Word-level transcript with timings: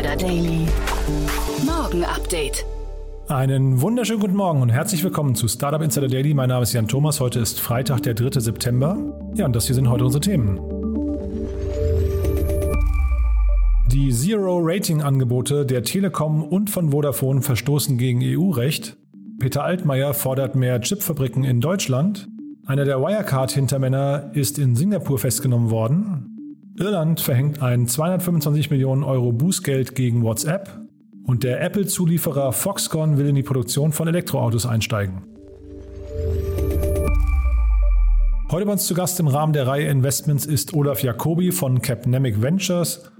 Insider 0.00 0.16
Daily. 0.16 0.66
Morgen 1.66 2.04
Update. 2.04 2.64
Einen 3.28 3.82
wunderschönen 3.82 4.20
guten 4.20 4.34
Morgen 4.34 4.62
und 4.62 4.70
herzlich 4.70 5.04
willkommen 5.04 5.34
zu 5.34 5.46
Startup 5.46 5.82
Insider 5.82 6.08
Daily. 6.08 6.32
Mein 6.32 6.48
Name 6.48 6.62
ist 6.62 6.72
Jan 6.72 6.88
Thomas. 6.88 7.20
Heute 7.20 7.38
ist 7.38 7.60
Freitag, 7.60 8.02
der 8.04 8.14
3. 8.14 8.40
September. 8.40 8.96
Ja, 9.34 9.44
und 9.44 9.54
das 9.54 9.66
hier 9.66 9.74
sind 9.74 9.90
heute 9.90 10.06
unsere 10.06 10.22
Themen. 10.22 10.58
Die 13.88 14.10
Zero-Rating-Angebote 14.10 15.66
der 15.66 15.82
Telekom 15.82 16.44
und 16.44 16.70
von 16.70 16.92
Vodafone 16.92 17.42
verstoßen 17.42 17.98
gegen 17.98 18.22
EU-Recht. 18.22 18.96
Peter 19.38 19.64
Altmaier 19.64 20.14
fordert 20.14 20.54
mehr 20.54 20.80
Chipfabriken 20.80 21.44
in 21.44 21.60
Deutschland. 21.60 22.26
Einer 22.64 22.86
der 22.86 23.02
Wirecard-Hintermänner 23.02 24.30
ist 24.32 24.58
in 24.58 24.76
Singapur 24.76 25.18
festgenommen 25.18 25.70
worden. 25.70 26.29
Irland 26.80 27.20
verhängt 27.20 27.62
ein 27.62 27.86
225 27.86 28.70
Millionen 28.70 29.04
Euro 29.04 29.32
Bußgeld 29.32 29.94
gegen 29.94 30.22
WhatsApp 30.22 30.80
und 31.26 31.44
der 31.44 31.60
Apple-Zulieferer 31.60 32.54
Foxconn 32.54 33.18
will 33.18 33.28
in 33.28 33.34
die 33.34 33.42
Produktion 33.42 33.92
von 33.92 34.08
Elektroautos 34.08 34.64
einsteigen. 34.64 35.22
Heute 38.50 38.64
bei 38.64 38.72
uns 38.72 38.86
zu 38.86 38.94
Gast 38.94 39.20
im 39.20 39.28
Rahmen 39.28 39.52
der 39.52 39.66
Reihe 39.66 39.88
Investments 39.88 40.46
ist 40.46 40.72
Olaf 40.72 41.02
Jacobi 41.02 41.52
von 41.52 41.82
Capnemic 41.82 42.40
Ventures 42.40 43.12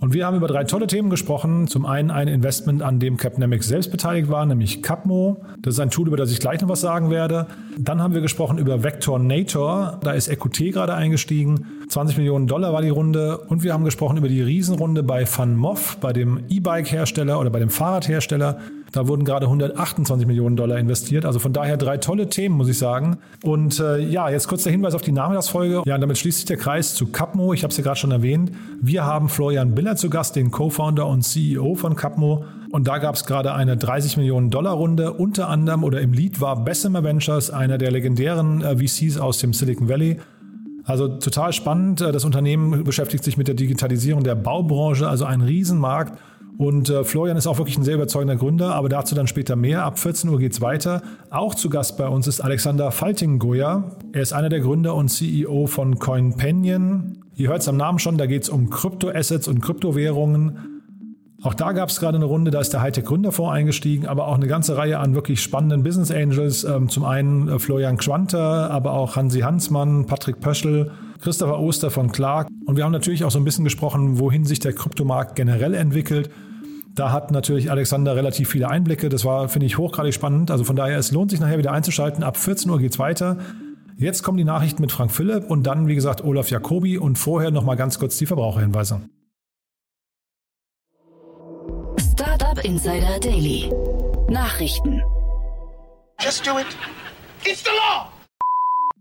und 0.00 0.14
wir 0.14 0.26
haben 0.26 0.36
über 0.36 0.46
drei 0.46 0.62
tolle 0.62 0.86
Themen 0.86 1.10
gesprochen. 1.10 1.66
Zum 1.66 1.84
einen 1.84 2.12
ein 2.12 2.28
Investment, 2.28 2.82
an 2.82 3.00
dem 3.00 3.16
Capnemic 3.16 3.64
selbst 3.64 3.90
beteiligt 3.90 4.28
war, 4.28 4.46
nämlich 4.46 4.80
Capmo. 4.80 5.42
Das 5.60 5.74
ist 5.74 5.80
ein 5.80 5.90
Tool, 5.90 6.06
über 6.06 6.16
das 6.16 6.30
ich 6.30 6.38
gleich 6.38 6.60
noch 6.60 6.68
was 6.68 6.80
sagen 6.80 7.10
werde. 7.10 7.48
Dann 7.76 8.00
haben 8.00 8.14
wir 8.14 8.20
gesprochen 8.20 8.58
über 8.58 8.84
Vectornator. 8.84 9.98
Da 10.02 10.12
ist 10.12 10.28
EQT 10.28 10.72
gerade 10.72 10.94
eingestiegen. 10.94 11.66
20 11.88 12.16
Millionen 12.16 12.46
Dollar 12.46 12.72
war 12.72 12.82
die 12.82 12.90
Runde. 12.90 13.38
Und 13.38 13.64
wir 13.64 13.72
haben 13.72 13.84
gesprochen 13.84 14.18
über 14.18 14.28
die 14.28 14.40
Riesenrunde 14.40 15.02
bei 15.02 15.26
FunMoff, 15.26 15.96
bei 16.00 16.12
dem 16.12 16.44
E-Bike-Hersteller 16.48 17.40
oder 17.40 17.50
bei 17.50 17.58
dem 17.58 17.70
Fahrradhersteller. 17.70 18.60
Da 18.92 19.06
wurden 19.06 19.24
gerade 19.24 19.46
128 19.46 20.26
Millionen 20.26 20.56
Dollar 20.56 20.78
investiert. 20.78 21.26
Also 21.26 21.38
von 21.38 21.52
daher 21.52 21.76
drei 21.76 21.98
tolle 21.98 22.28
Themen, 22.28 22.56
muss 22.56 22.68
ich 22.68 22.78
sagen. 22.78 23.18
Und 23.42 23.80
äh, 23.80 23.98
ja, 23.98 24.30
jetzt 24.30 24.48
kurz 24.48 24.62
der 24.62 24.72
Hinweis 24.72 24.94
auf 24.94 25.02
die 25.02 25.12
Nachmittagsfolge. 25.12 25.82
Ja, 25.84 25.98
damit 25.98 26.18
schließt 26.18 26.38
sich 26.38 26.46
der 26.46 26.56
Kreis 26.56 26.94
zu 26.94 27.06
Capmo. 27.06 27.52
Ich 27.52 27.62
habe 27.64 27.70
es 27.70 27.76
ja 27.76 27.84
gerade 27.84 27.98
schon 27.98 28.10
erwähnt. 28.10 28.52
Wir 28.80 29.04
haben 29.04 29.28
Florian 29.28 29.74
Biller 29.74 29.96
zu 29.96 30.08
Gast, 30.08 30.36
den 30.36 30.50
Co-Founder 30.50 31.06
und 31.06 31.22
CEO 31.22 31.74
von 31.74 31.96
Capmo. 31.96 32.44
Und 32.70 32.86
da 32.88 32.98
gab 32.98 33.14
es 33.14 33.24
gerade 33.24 33.54
eine 33.54 33.76
30 33.76 34.16
Millionen 34.16 34.50
Dollar 34.50 34.72
Runde. 34.72 35.12
Unter 35.12 35.48
anderem 35.48 35.84
oder 35.84 36.00
im 36.00 36.12
Lead 36.12 36.40
war 36.40 36.64
Bessemer 36.64 37.04
Ventures, 37.04 37.50
einer 37.50 37.78
der 37.78 37.90
legendären 37.90 38.62
äh, 38.62 38.76
VCs 38.76 39.18
aus 39.18 39.38
dem 39.38 39.52
Silicon 39.52 39.88
Valley. 39.88 40.18
Also 40.84 41.08
total 41.08 41.52
spannend. 41.52 42.00
Äh, 42.00 42.12
das 42.12 42.24
Unternehmen 42.24 42.84
beschäftigt 42.84 43.22
sich 43.22 43.36
mit 43.36 43.48
der 43.48 43.54
Digitalisierung 43.54 44.24
der 44.24 44.34
Baubranche, 44.34 45.08
also 45.08 45.26
ein 45.26 45.42
Riesenmarkt. 45.42 46.18
Und 46.58 46.90
äh, 46.90 47.04
Florian 47.04 47.36
ist 47.36 47.46
auch 47.46 47.58
wirklich 47.58 47.78
ein 47.78 47.84
sehr 47.84 47.94
überzeugender 47.94 48.34
Gründer, 48.34 48.74
aber 48.74 48.88
dazu 48.88 49.14
dann 49.14 49.28
später 49.28 49.54
mehr. 49.54 49.84
Ab 49.84 49.96
14 50.00 50.28
Uhr 50.28 50.40
geht's 50.40 50.60
weiter. 50.60 51.02
Auch 51.30 51.54
zu 51.54 51.70
Gast 51.70 51.96
bei 51.96 52.08
uns 52.08 52.26
ist 52.26 52.40
Alexander 52.40 52.90
Faltingoya. 52.90 53.96
Er 54.12 54.20
ist 54.20 54.32
einer 54.32 54.48
der 54.48 54.58
Gründer 54.58 54.96
und 54.96 55.08
CEO 55.08 55.66
von 55.68 56.00
CoinPenion. 56.00 57.18
Ihr 57.36 57.48
hört 57.48 57.62
es 57.62 57.68
am 57.68 57.76
Namen 57.76 58.00
schon, 58.00 58.18
da 58.18 58.26
geht's 58.26 58.48
um 58.48 58.70
Kryptoassets 58.70 59.46
und 59.46 59.60
Kryptowährungen. 59.60 60.82
Auch 61.42 61.54
da 61.54 61.70
gab 61.70 61.90
es 61.90 62.00
gerade 62.00 62.16
eine 62.16 62.24
Runde, 62.24 62.50
da 62.50 62.58
ist 62.58 62.72
der 62.72 62.82
Hightech 62.82 63.04
Gründerfonds 63.04 63.52
eingestiegen, 63.52 64.08
aber 64.08 64.26
auch 64.26 64.34
eine 64.34 64.48
ganze 64.48 64.76
Reihe 64.76 64.98
an 64.98 65.14
wirklich 65.14 65.40
spannenden 65.40 65.84
Business 65.84 66.10
Angels. 66.10 66.64
Ähm, 66.64 66.88
zum 66.88 67.04
einen 67.04 67.46
äh, 67.46 67.60
Florian 67.60 67.98
Quanter, 67.98 68.68
aber 68.72 68.94
auch 68.94 69.14
Hansi 69.14 69.40
Hansmann, 69.40 70.06
Patrick 70.06 70.40
Pöschel, 70.40 70.90
Christopher 71.20 71.60
Oster 71.60 71.92
von 71.92 72.10
Clark. 72.10 72.48
Und 72.66 72.76
wir 72.76 72.82
haben 72.82 72.90
natürlich 72.90 73.22
auch 73.22 73.30
so 73.30 73.38
ein 73.38 73.44
bisschen 73.44 73.62
gesprochen, 73.62 74.18
wohin 74.18 74.44
sich 74.44 74.58
der 74.58 74.72
Kryptomarkt 74.72 75.36
generell 75.36 75.74
entwickelt. 75.74 76.30
Da 76.98 77.12
hat 77.12 77.30
natürlich 77.30 77.70
Alexander 77.70 78.16
relativ 78.16 78.48
viele 78.48 78.68
Einblicke. 78.68 79.08
Das 79.08 79.24
war, 79.24 79.48
finde 79.48 79.66
ich, 79.66 79.78
hochgradig 79.78 80.12
spannend. 80.12 80.50
Also 80.50 80.64
von 80.64 80.74
daher, 80.74 80.98
es 80.98 81.12
lohnt 81.12 81.30
sich 81.30 81.38
nachher 81.38 81.56
wieder 81.56 81.70
einzuschalten. 81.70 82.24
Ab 82.24 82.36
14 82.36 82.68
Uhr 82.68 82.80
geht's 82.80 82.98
weiter. 82.98 83.38
Jetzt 83.96 84.24
kommen 84.24 84.36
die 84.36 84.42
Nachrichten 84.42 84.82
mit 84.82 84.90
Frank 84.90 85.12
Philipp 85.12 85.48
und 85.48 85.62
dann, 85.62 85.86
wie 85.86 85.94
gesagt, 85.94 86.24
Olaf 86.24 86.50
Jacobi 86.50 86.98
und 86.98 87.16
vorher 87.16 87.52
nochmal 87.52 87.76
ganz 87.76 88.00
kurz 88.00 88.18
die 88.18 88.26
Verbraucherhinweise. 88.26 89.02
Startup 92.12 92.64
Insider 92.64 93.20
Daily. 93.20 93.72
Nachrichten. 94.28 95.00
Just 96.20 96.44
do 96.44 96.58
it. 96.58 96.66
It's 97.44 97.62
the 97.62 97.70
law. 97.70 98.10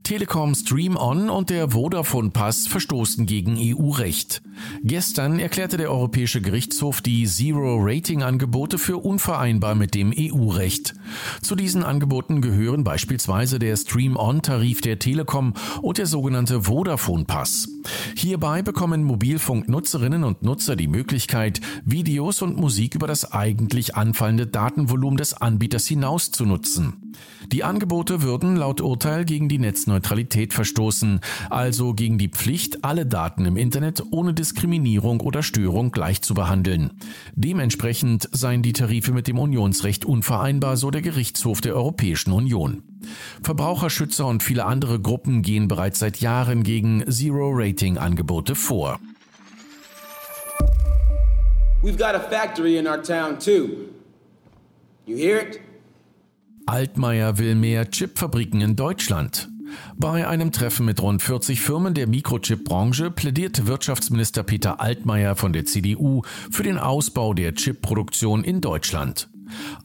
Telekom 0.07 0.56
Stream 0.56 0.95
On 0.95 1.29
und 1.29 1.50
der 1.50 1.72
Vodafone 1.72 2.29
Pass 2.29 2.66
verstoßen 2.66 3.25
gegen 3.25 3.57
EU-Recht. 3.59 4.41
Gestern 4.81 5.38
erklärte 5.38 5.75
der 5.75 5.91
Europäische 5.91 6.40
Gerichtshof 6.40 7.01
die 7.01 7.25
Zero-Rating-Angebote 7.25 8.78
für 8.78 9.00
unvereinbar 9.00 9.75
mit 9.75 9.94
dem 9.94 10.13
EU-Recht. 10.17 10.94
Zu 11.41 11.56
diesen 11.56 11.84
Angeboten 11.84 12.40
gehören 12.40 12.85
beispielsweise 12.85 13.59
der 13.59 13.75
Stream 13.75 14.16
On-Tarif 14.16 14.79
der 14.79 14.97
Telekom 14.97 15.53
und 15.81 15.97
der 15.97 16.06
sogenannte 16.06 16.62
Vodafone 16.62 17.25
Pass. 17.25 17.67
Hierbei 18.16 18.62
bekommen 18.62 19.03
Mobilfunknutzerinnen 19.03 20.23
und 20.23 20.41
Nutzer 20.41 20.78
die 20.78 20.88
Möglichkeit, 20.88 21.59
Videos 21.84 22.41
und 22.41 22.56
Musik 22.56 22.96
über 22.96 23.07
das 23.07 23.34
eigentlich 23.34 23.96
anfallende 23.96 24.47
Datenvolumen 24.47 25.17
des 25.17 25.34
Anbieters 25.34 25.85
hinaus 25.85 26.31
zu 26.31 26.46
nutzen. 26.46 27.13
Die 27.51 27.63
Angebote 27.63 28.22
würden 28.22 28.56
laut 28.56 28.81
Urteil 28.81 29.25
gegen 29.25 29.50
die 29.50 29.57
Netzneutralität 29.57 29.97
verstoßen, 30.53 31.19
also 31.50 31.94
gegen 31.94 32.18
die 32.18 32.30
Pflicht, 32.30 32.84
alle 32.84 33.06
Daten 33.06 33.46
im 33.46 33.58
Internet 33.58 34.03
ohne 34.12 34.34
Diskriminierung 34.34 35.22
oder 35.22 35.44
Störung 35.44 35.91
gleich 35.91 36.22
zu 36.22 36.34
behandeln. 36.34 36.91
Dementsprechend 37.35 38.30
seien 38.31 38.62
die 38.62 38.74
Tarife 38.74 39.12
mit 39.12 39.28
dem 39.28 39.40
Unionsrecht 39.40 40.06
unvereinbar, 40.06 40.78
so 40.78 40.91
der 40.91 41.02
Gerichtshof 41.02 41.62
der 41.62 41.75
Europäischen 41.75 42.31
Union. 42.31 42.84
Verbraucherschützer 43.44 44.28
und 44.28 44.44
viele 44.44 44.66
andere 44.66 45.00
Gruppen 45.00 45.41
gehen 45.41 45.68
bereits 45.68 46.00
seit 46.00 46.18
Jahren 46.18 46.64
gegen 46.64 47.03
Zero-Rating-Angebote 47.09 48.56
vor. 48.56 49.00
We've 51.84 51.97
got 51.97 52.16
a 52.16 52.19
factory 52.19 52.78
in 52.78 52.88
our 52.88 53.02
town 53.02 53.40
too. 53.40 53.90
You 55.06 55.16
hear 55.16 55.38
it? 55.40 55.59
Altmaier 56.66 57.38
will 57.38 57.56
mehr 57.56 57.90
Chipfabriken 57.90 58.59
in 58.59 58.75
Deutschland. 58.75 59.47
Bei 59.96 60.28
einem 60.28 60.52
Treffen 60.52 60.86
mit 60.86 61.02
rund 61.02 61.22
40 61.22 61.62
Firmen 61.62 61.94
der 61.94 62.08
Mikrochip-Branche 62.08 63.12
plädierte 63.12 63.68
Wirtschaftsminister 63.68 64.44
Peter 64.44 64.80
Altmaier 64.80 65.36
von 65.36 65.54
der 65.54 65.66
CDU 65.66 66.22
für 66.52 66.64
den 66.64 66.78
Ausbau 66.78 67.34
der 67.34 67.54
Chipproduktion 67.54 68.44
in 68.44 68.62
Deutschland. 68.62 69.30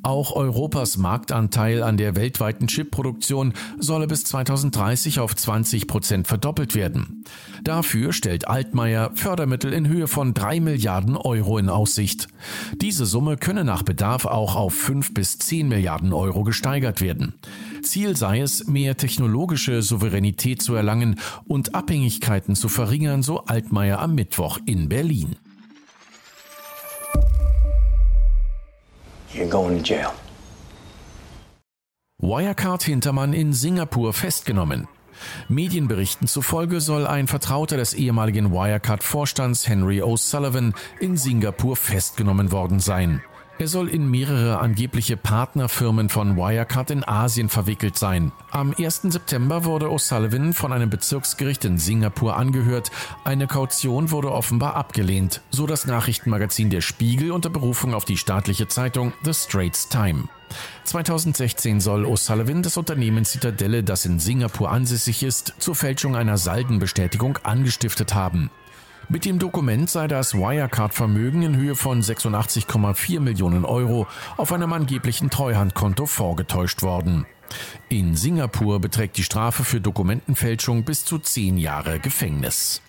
Auch 0.03 0.35
Europas 0.35 0.97
Marktanteil 0.97 1.83
an 1.83 1.97
der 1.97 2.17
weltweiten 2.17 2.67
Chipproduktion 2.67 3.53
solle 3.79 4.07
bis 4.07 4.25
2030 4.25 5.21
auf 5.21 5.37
20 5.37 5.87
Prozent 5.87 6.27
verdoppelt 6.27 6.75
werden. 6.75 7.25
Dafür 7.63 8.13
stellt 8.13 8.49
Altmaier 8.49 9.13
Fördermittel 9.15 9.73
in 9.73 9.87
Höhe 9.87 10.09
von 10.09 10.35
3 10.35 10.61
Milliarden 10.61 11.17
Euro 11.17 11.59
in 11.59 11.69
Aussicht. 11.69 12.29
Diese 12.81 13.07
Summe 13.07 13.37
könne 13.37 13.65
nach 13.65 13.83
Bedarf 13.83 14.27
auch 14.27 14.57
auf 14.57 14.75
5 14.75 15.15
bis 15.15 15.39
10 15.39 15.69
Milliarden 15.69 16.13
Euro 16.13 16.43
gesteigert 16.43 17.01
werden. 17.01 17.35
Ziel 17.82 18.16
sei 18.16 18.41
es, 18.41 18.66
mehr 18.66 18.97
technologische 18.97 19.82
Souveränität 19.82 20.62
zu 20.62 20.75
erlangen 20.75 21.20
und 21.47 21.75
Abhängigkeiten 21.75 22.54
zu 22.54 22.69
verringern, 22.69 23.22
so 23.22 23.44
Altmaier 23.44 24.00
am 24.00 24.15
Mittwoch 24.15 24.59
in 24.66 24.88
Berlin. 24.88 25.37
You're 29.34 29.48
going 29.48 29.82
to 29.82 29.84
jail. 29.84 30.10
Wirecard-Hintermann 32.19 33.32
in 33.32 33.52
Singapur 33.52 34.12
festgenommen. 34.12 34.87
Medienberichten 35.49 36.28
zufolge 36.28 36.81
soll 36.81 37.06
ein 37.06 37.26
Vertrauter 37.26 37.76
des 37.76 37.94
ehemaligen 37.94 38.52
Wirecard-Vorstands 38.52 39.69
Henry 39.69 40.02
O'Sullivan 40.02 40.75
in 41.00 41.17
Singapur 41.17 41.76
festgenommen 41.76 42.52
worden 42.52 42.81
sein. 42.81 43.23
Er 43.62 43.69
soll 43.69 43.88
in 43.91 44.11
mehrere 44.11 44.59
angebliche 44.59 45.17
Partnerfirmen 45.17 46.09
von 46.09 46.37
Wirecard 46.37 46.91
in 46.91 47.05
Asien 47.06 47.49
verwickelt 47.49 47.97
sein. 47.97 48.32
Am 48.50 48.75
1. 48.76 49.03
September 49.03 49.64
wurde 49.64 49.87
O'Sullivan 49.87 50.53
von 50.53 50.73
einem 50.73 50.91
Bezirksgericht 50.91 51.64
in 51.64 51.79
Singapur 51.79 52.37
angehört. 52.37 52.91
Eine 53.23 53.47
Kaution 53.47 54.11
wurde 54.11 54.32
offenbar 54.32 54.75
abgelehnt, 54.75 55.43
so 55.50 55.69
das 55.69 55.87
Nachrichtenmagazin 55.87 56.70
Der 56.70 56.81
Spiegel 56.81 57.31
unter 57.31 57.50
Berufung 57.50 57.94
auf 57.94 58.05
die 58.05 58.17
staatliche 58.17 58.67
Zeitung 58.67 59.12
The 59.23 59.32
Straits 59.32 59.88
Time. 59.88 60.25
2016 60.82 61.81
soll 61.81 62.05
O'Sullivan 62.05 62.62
das 62.62 62.76
Unternehmen 62.76 63.25
Citadelle, 63.25 63.85
das 63.85 64.05
in 64.05 64.19
Singapur 64.19 64.73
ansässig 64.73 65.23
ist, 65.23 65.55
zur 65.61 65.76
Fälschung 65.76 66.17
einer 66.17 66.37
Saldenbestätigung 66.37 67.38
angestiftet 67.44 68.12
haben. 68.12 68.50
Mit 69.08 69.25
dem 69.25 69.38
Dokument 69.38 69.90
sei 69.90 70.08
das 70.08 70.34
Wirecard-Vermögen 70.34 71.43
in 71.43 71.56
Höhe 71.56 71.75
von 71.75 72.00
86,4 72.02 73.20
Millionen 73.20 73.64
Euro 73.64 74.06
auf 74.37 74.52
einem 74.52 74.72
angeblichen 74.72 75.31
Treuhandkonto 75.31 76.06
vorgetäuscht 76.06 76.82
worden. 76.82 77.26
In 77.88 78.16
Singapur 78.16 78.81
beträgt 78.81 79.16
die 79.19 79.25
Strafe 79.25 79.64
für 79.64 79.81
Dokumentenfälschung 79.81 80.84
bis 80.84 81.04
zu 81.04 81.19
zehn 81.19 81.58
Jahre 81.58 81.99
Gefängnis. 81.99 82.81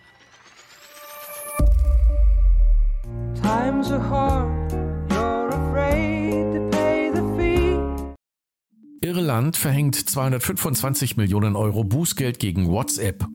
Irland 9.02 9.58
verhängt 9.58 9.96
225 9.96 11.18
Millionen 11.18 11.56
Euro 11.58 11.84
Bußgeld 11.84 12.40
gegen 12.40 12.70
WhatsApp. 12.70 13.28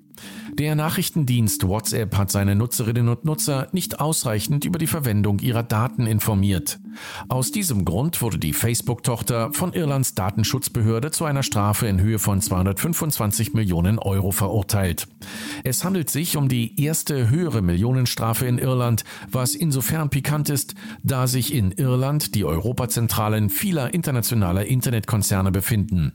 Der 0.58 0.75
Nachrichtendienst 0.75 1.69
WhatsApp 1.69 2.16
hat 2.16 2.32
seine 2.32 2.56
Nutzerinnen 2.56 3.08
und 3.08 3.25
Nutzer 3.25 3.69
nicht 3.70 4.00
ausreichend 4.00 4.64
über 4.64 4.81
die 4.81 4.88
Verwendung 4.88 5.38
ihrer 5.38 5.62
Daten 5.62 6.08
informiert. 6.08 6.81
Aus 7.28 7.52
diesem 7.52 7.84
Grund 7.84 8.20
wurde 8.22 8.38
die 8.38 8.52
Facebook-Tochter 8.52 9.52
von 9.52 9.72
Irlands 9.72 10.16
Datenschutzbehörde 10.16 11.12
zu 11.12 11.26
einer 11.26 11.44
Strafe 11.44 11.87
in 11.87 12.00
Höhe 12.00 12.19
von 12.19 12.40
225 12.40 13.55
Millionen 13.55 14.00
Euro 14.00 14.32
verurteilt. 14.32 15.06
Es 15.62 15.84
handelt 15.84 16.10
sich 16.10 16.37
um 16.37 16.49
die 16.49 16.82
erste 16.82 17.31
höhere 17.31 17.62
Millionenstrafe 17.62 18.46
in 18.46 18.58
Irland, 18.58 19.04
was 19.31 19.54
insofern 19.54 20.11
pikant 20.11 20.50
ist, 20.50 20.75
da 21.04 21.28
sich 21.28 21.54
in 21.54 21.70
Irland 21.70 22.34
die 22.34 22.44
Europazentralen 22.44 23.49
vieler 23.49 23.94
internationaler 23.94 24.66
Internetkonzerne 24.66 25.52
befinden. 25.52 26.14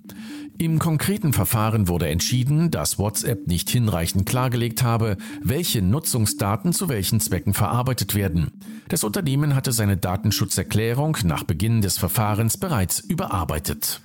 Im 0.59 0.79
konkreten 0.79 1.33
Verfahren 1.33 1.87
wurde 1.87 2.07
entschieden, 2.07 2.69
dass 2.69 2.99
WhatsApp 2.99 3.47
nicht 3.47 3.69
hinreichend 3.69 4.25
klargelegt 4.27 4.83
habe, 4.83 5.17
welche 5.41 5.81
Nutzungsdaten 5.81 6.73
zu 6.73 6.89
welchen 6.89 7.19
Zwecken 7.19 7.53
verarbeitet 7.53 8.13
werden. 8.13 8.51
Das 8.87 9.03
Unternehmen 9.03 9.55
hatte 9.55 9.71
seine 9.71 9.97
Datenschutzerklärung 9.97 11.17
nach 11.23 11.43
Beginn 11.43 11.81
des 11.81 11.97
Verfahrens 11.97 12.57
bereits 12.57 12.99
überarbeitet. 12.99 14.01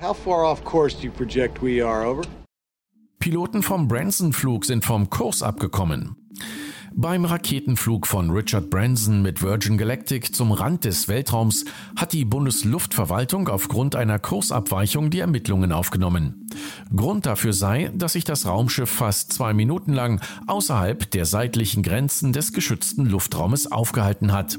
How 0.00 0.16
far 0.16 0.50
off 0.50 0.62
course 0.64 0.96
do 0.96 1.04
you 1.04 1.12
project 1.12 1.62
we 1.62 1.84
are 1.84 2.06
over? 2.06 2.22
Piloten 3.18 3.62
vom 3.62 3.86
Branson-Flug 3.86 4.64
sind 4.64 4.84
vom 4.84 5.08
Kurs 5.08 5.42
abgekommen. 5.42 6.16
Beim 6.94 7.24
Raketenflug 7.24 8.06
von 8.06 8.30
Richard 8.30 8.68
Branson 8.68 9.22
mit 9.22 9.42
Virgin 9.42 9.78
Galactic 9.78 10.34
zum 10.34 10.52
Rand 10.52 10.84
des 10.84 11.08
Weltraums 11.08 11.64
hat 11.96 12.12
die 12.12 12.26
Bundesluftverwaltung 12.26 13.48
aufgrund 13.48 13.96
einer 13.96 14.18
Kursabweichung 14.18 15.10
die 15.10 15.20
Ermittlungen 15.20 15.72
aufgenommen. 15.72 16.48
Grund 16.94 17.24
dafür 17.24 17.54
sei, 17.54 17.90
dass 17.94 18.12
sich 18.12 18.24
das 18.24 18.46
Raumschiff 18.46 18.90
fast 18.90 19.32
zwei 19.32 19.54
Minuten 19.54 19.94
lang 19.94 20.20
außerhalb 20.46 21.10
der 21.10 21.24
seitlichen 21.24 21.82
Grenzen 21.82 22.34
des 22.34 22.52
geschützten 22.52 23.06
Luftraumes 23.06 23.72
aufgehalten 23.72 24.32
hat. 24.32 24.58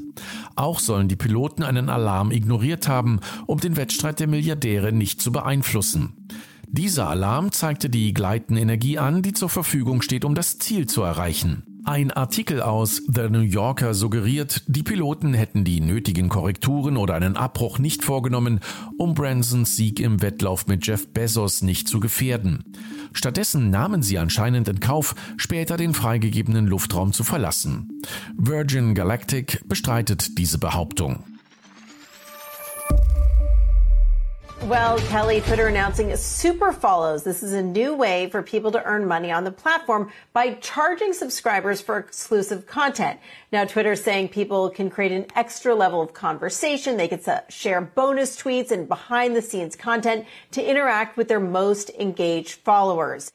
Auch 0.56 0.80
sollen 0.80 1.08
die 1.08 1.16
Piloten 1.16 1.62
einen 1.62 1.88
Alarm 1.88 2.32
ignoriert 2.32 2.88
haben, 2.88 3.20
um 3.46 3.60
den 3.60 3.76
Wettstreit 3.76 4.18
der 4.18 4.26
Milliardäre 4.26 4.92
nicht 4.92 5.22
zu 5.22 5.30
beeinflussen. 5.30 6.26
Dieser 6.66 7.08
Alarm 7.08 7.52
zeigte 7.52 7.88
die 7.88 8.12
gleitende 8.12 8.60
Energie 8.60 8.98
an, 8.98 9.22
die 9.22 9.32
zur 9.32 9.48
Verfügung 9.48 10.02
steht, 10.02 10.24
um 10.24 10.34
das 10.34 10.58
Ziel 10.58 10.86
zu 10.88 11.02
erreichen. 11.02 11.73
Ein 11.86 12.12
Artikel 12.12 12.62
aus 12.62 13.02
The 13.06 13.28
New 13.28 13.40
Yorker 13.40 13.92
suggeriert, 13.92 14.62
die 14.66 14.82
Piloten 14.82 15.34
hätten 15.34 15.64
die 15.64 15.82
nötigen 15.82 16.30
Korrekturen 16.30 16.96
oder 16.96 17.14
einen 17.14 17.36
Abbruch 17.36 17.78
nicht 17.78 18.04
vorgenommen, 18.04 18.60
um 18.96 19.12
Bransons 19.14 19.76
Sieg 19.76 20.00
im 20.00 20.22
Wettlauf 20.22 20.66
mit 20.66 20.86
Jeff 20.86 21.12
Bezos 21.12 21.60
nicht 21.60 21.86
zu 21.86 22.00
gefährden. 22.00 22.64
Stattdessen 23.12 23.68
nahmen 23.68 24.02
sie 24.02 24.16
anscheinend 24.18 24.66
in 24.66 24.80
Kauf, 24.80 25.14
später 25.36 25.76
den 25.76 25.92
freigegebenen 25.92 26.66
Luftraum 26.66 27.12
zu 27.12 27.22
verlassen. 27.22 28.00
Virgin 28.34 28.94
Galactic 28.94 29.60
bestreitet 29.68 30.38
diese 30.38 30.56
Behauptung. 30.56 31.22
Well, 34.66 34.98
Kelly, 35.08 35.42
Twitter 35.42 35.66
announcing 35.66 36.16
super 36.16 36.72
follows. 36.72 37.22
This 37.22 37.42
is 37.42 37.52
a 37.52 37.62
new 37.62 37.94
way 37.94 38.30
for 38.30 38.42
people 38.42 38.72
to 38.72 38.82
earn 38.82 39.06
money 39.06 39.30
on 39.30 39.44
the 39.44 39.52
platform 39.52 40.10
by 40.32 40.54
charging 40.54 41.12
subscribers 41.12 41.82
for 41.82 41.98
exclusive 41.98 42.66
content. 42.66 43.20
Now, 43.52 43.66
Twitter's 43.66 44.02
saying 44.02 44.30
people 44.30 44.70
can 44.70 44.88
create 44.88 45.12
an 45.12 45.26
extra 45.36 45.74
level 45.74 46.00
of 46.00 46.14
conversation. 46.14 46.96
They 46.96 47.08
can 47.08 47.20
share 47.50 47.82
bonus 47.82 48.40
tweets 48.40 48.70
and 48.70 48.88
behind 48.88 49.36
the 49.36 49.42
scenes 49.42 49.76
content 49.76 50.24
to 50.52 50.64
interact 50.64 51.18
with 51.18 51.28
their 51.28 51.40
most 51.40 51.90
engaged 51.90 52.60
followers. 52.60 53.30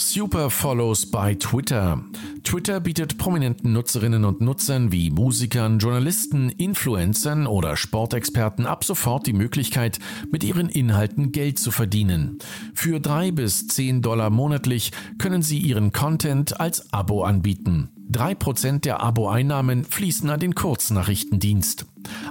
Super 0.00 0.48
Follows 0.48 1.10
bei 1.10 1.34
Twitter. 1.34 2.04
Twitter 2.44 2.78
bietet 2.78 3.18
prominenten 3.18 3.72
Nutzerinnen 3.72 4.24
und 4.24 4.40
Nutzern 4.40 4.92
wie 4.92 5.10
Musikern, 5.10 5.80
Journalisten, 5.80 6.50
Influencern 6.50 7.48
oder 7.48 7.76
Sportexperten 7.76 8.64
ab 8.64 8.84
sofort 8.84 9.26
die 9.26 9.32
Möglichkeit, 9.32 9.98
mit 10.30 10.44
ihren 10.44 10.68
Inhalten 10.68 11.32
Geld 11.32 11.58
zu 11.58 11.72
verdienen. 11.72 12.38
Für 12.74 13.00
drei 13.00 13.32
bis 13.32 13.66
zehn 13.66 14.00
Dollar 14.00 14.30
monatlich 14.30 14.92
können 15.18 15.42
sie 15.42 15.58
ihren 15.58 15.90
Content 15.90 16.60
als 16.60 16.92
Abo 16.92 17.24
anbieten. 17.24 17.97
Drei 18.10 18.34
Prozent 18.34 18.86
der 18.86 19.02
Abo-Einnahmen 19.02 19.84
fließen 19.84 20.30
an 20.30 20.40
den 20.40 20.54
Kurznachrichtendienst. 20.54 21.84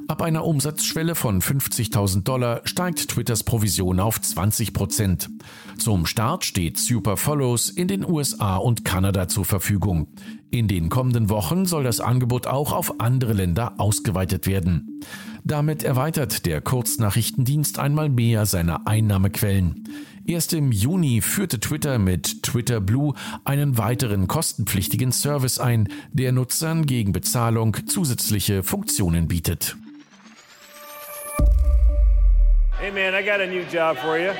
Ab 0.07 0.23
einer 0.23 0.43
Umsatzschwelle 0.43 1.13
von 1.13 1.39
50.000 1.39 2.23
Dollar 2.23 2.61
steigt 2.63 3.09
Twitters 3.09 3.43
Provision 3.43 3.99
auf 3.99 4.19
20 4.19 4.73
Prozent. 4.73 5.29
Zum 5.77 6.07
Start 6.07 6.45
steht 6.45 6.79
Super 6.79 7.15
Follows 7.15 7.69
in 7.69 7.87
den 7.87 8.03
USA 8.03 8.57
und 8.57 8.85
Kanada 8.85 9.27
zur 9.27 9.45
Verfügung. 9.45 10.07
In 10.49 10.67
den 10.67 10.89
kommenden 10.89 11.29
Wochen 11.29 11.67
soll 11.67 11.83
das 11.83 11.99
Angebot 11.99 12.47
auch 12.47 12.71
auf 12.71 12.99
andere 12.99 13.33
Länder 13.33 13.75
ausgeweitet 13.77 14.47
werden. 14.47 15.01
Damit 15.43 15.83
erweitert 15.83 16.47
der 16.47 16.59
Kurznachrichtendienst 16.59 17.77
einmal 17.77 18.09
mehr 18.09 18.47
seine 18.47 18.87
Einnahmequellen. 18.87 19.83
Erst 20.27 20.51
im 20.51 20.73
Juni 20.73 21.21
führte 21.21 21.57
Twitter 21.57 21.97
mit 21.99 22.43
Twitter 22.43 22.81
Blue 22.81 23.13
einen 23.45 23.77
weiteren 23.77 24.27
kostenpflichtigen 24.27 25.13
Service 25.13 25.57
ein, 25.57 25.87
der 26.11 26.33
Nutzern 26.33 26.85
gegen 26.85 27.13
Bezahlung 27.13 27.77
zusätzliche 27.87 28.61
Funktionen 28.61 29.29
bietet. 29.29 29.77
Hey 32.77 32.91
man, 32.91 33.13
I 33.17 33.25
got 33.25 33.39
a 33.39 33.47
new 33.47 33.63
job 33.71 33.97
for 33.99 34.17
you. 34.17 34.31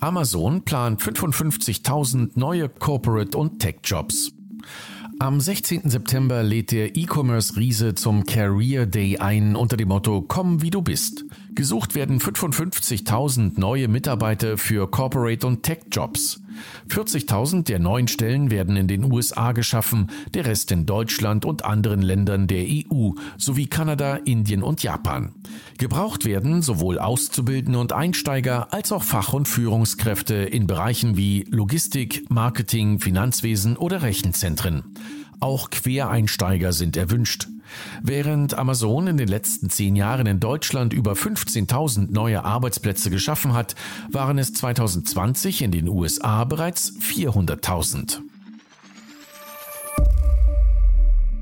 Amazon 0.00 0.62
plant 0.62 1.00
55.000 1.00 2.32
neue 2.34 2.68
Corporate- 2.68 3.38
und 3.38 3.58
Tech-Jobs. 3.58 4.32
Am 5.18 5.40
16. 5.40 5.88
September 5.88 6.42
lädt 6.42 6.72
der 6.72 6.96
E-Commerce-Riese 6.96 7.94
zum 7.94 8.26
Career 8.26 8.84
Day 8.84 9.16
ein 9.18 9.56
unter 9.56 9.76
dem 9.78 9.88
Motto 9.88 10.20
Komm 10.20 10.60
wie 10.60 10.70
du 10.70 10.82
bist. 10.82 11.24
Gesucht 11.54 11.94
werden 11.94 12.18
55.000 12.18 13.58
neue 13.60 13.88
Mitarbeiter 13.88 14.56
für 14.56 14.90
Corporate 14.90 15.46
und 15.46 15.62
Tech-Jobs. 15.62 16.40
40.000 16.88 17.64
der 17.64 17.78
neuen 17.78 18.08
Stellen 18.08 18.50
werden 18.50 18.76
in 18.76 18.88
den 18.88 19.10
USA 19.10 19.52
geschaffen, 19.52 20.10
der 20.34 20.46
Rest 20.46 20.70
in 20.72 20.86
Deutschland 20.86 21.44
und 21.44 21.64
anderen 21.64 22.02
Ländern 22.02 22.46
der 22.46 22.64
EU 22.64 23.10
sowie 23.36 23.66
Kanada, 23.66 24.16
Indien 24.16 24.62
und 24.62 24.82
Japan. 24.82 25.34
Gebraucht 25.78 26.24
werden 26.24 26.62
sowohl 26.62 26.98
Auszubildende 26.98 27.78
und 27.78 27.92
Einsteiger 27.92 28.72
als 28.72 28.92
auch 28.92 29.02
Fach- 29.02 29.32
und 29.32 29.48
Führungskräfte 29.48 30.34
in 30.34 30.66
Bereichen 30.66 31.16
wie 31.16 31.44
Logistik, 31.50 32.30
Marketing, 32.30 32.98
Finanzwesen 32.98 33.76
oder 33.76 34.02
Rechenzentren. 34.02 34.94
Auch 35.42 35.70
Quereinsteiger 35.70 36.72
sind 36.72 36.96
erwünscht. 36.96 37.48
Während 38.00 38.54
Amazon 38.54 39.08
in 39.08 39.16
den 39.16 39.26
letzten 39.26 39.70
zehn 39.70 39.96
Jahren 39.96 40.28
in 40.28 40.38
Deutschland 40.38 40.92
über 40.92 41.14
15.000 41.14 42.12
neue 42.12 42.44
Arbeitsplätze 42.44 43.10
geschaffen 43.10 43.52
hat, 43.52 43.74
waren 44.08 44.38
es 44.38 44.52
2020 44.52 45.62
in 45.62 45.72
den 45.72 45.88
USA 45.88 46.44
bereits 46.44 46.92
400.000. 47.00 48.20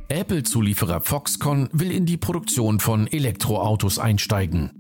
Apple-Zulieferer 0.09 1.03
Foxconn 1.03 1.69
will 1.73 1.91
in 1.91 2.07
die 2.07 2.17
Produktion 2.17 2.81
von 2.81 3.07
Elektroautos 3.07 3.99
einsteigen. 3.99 4.80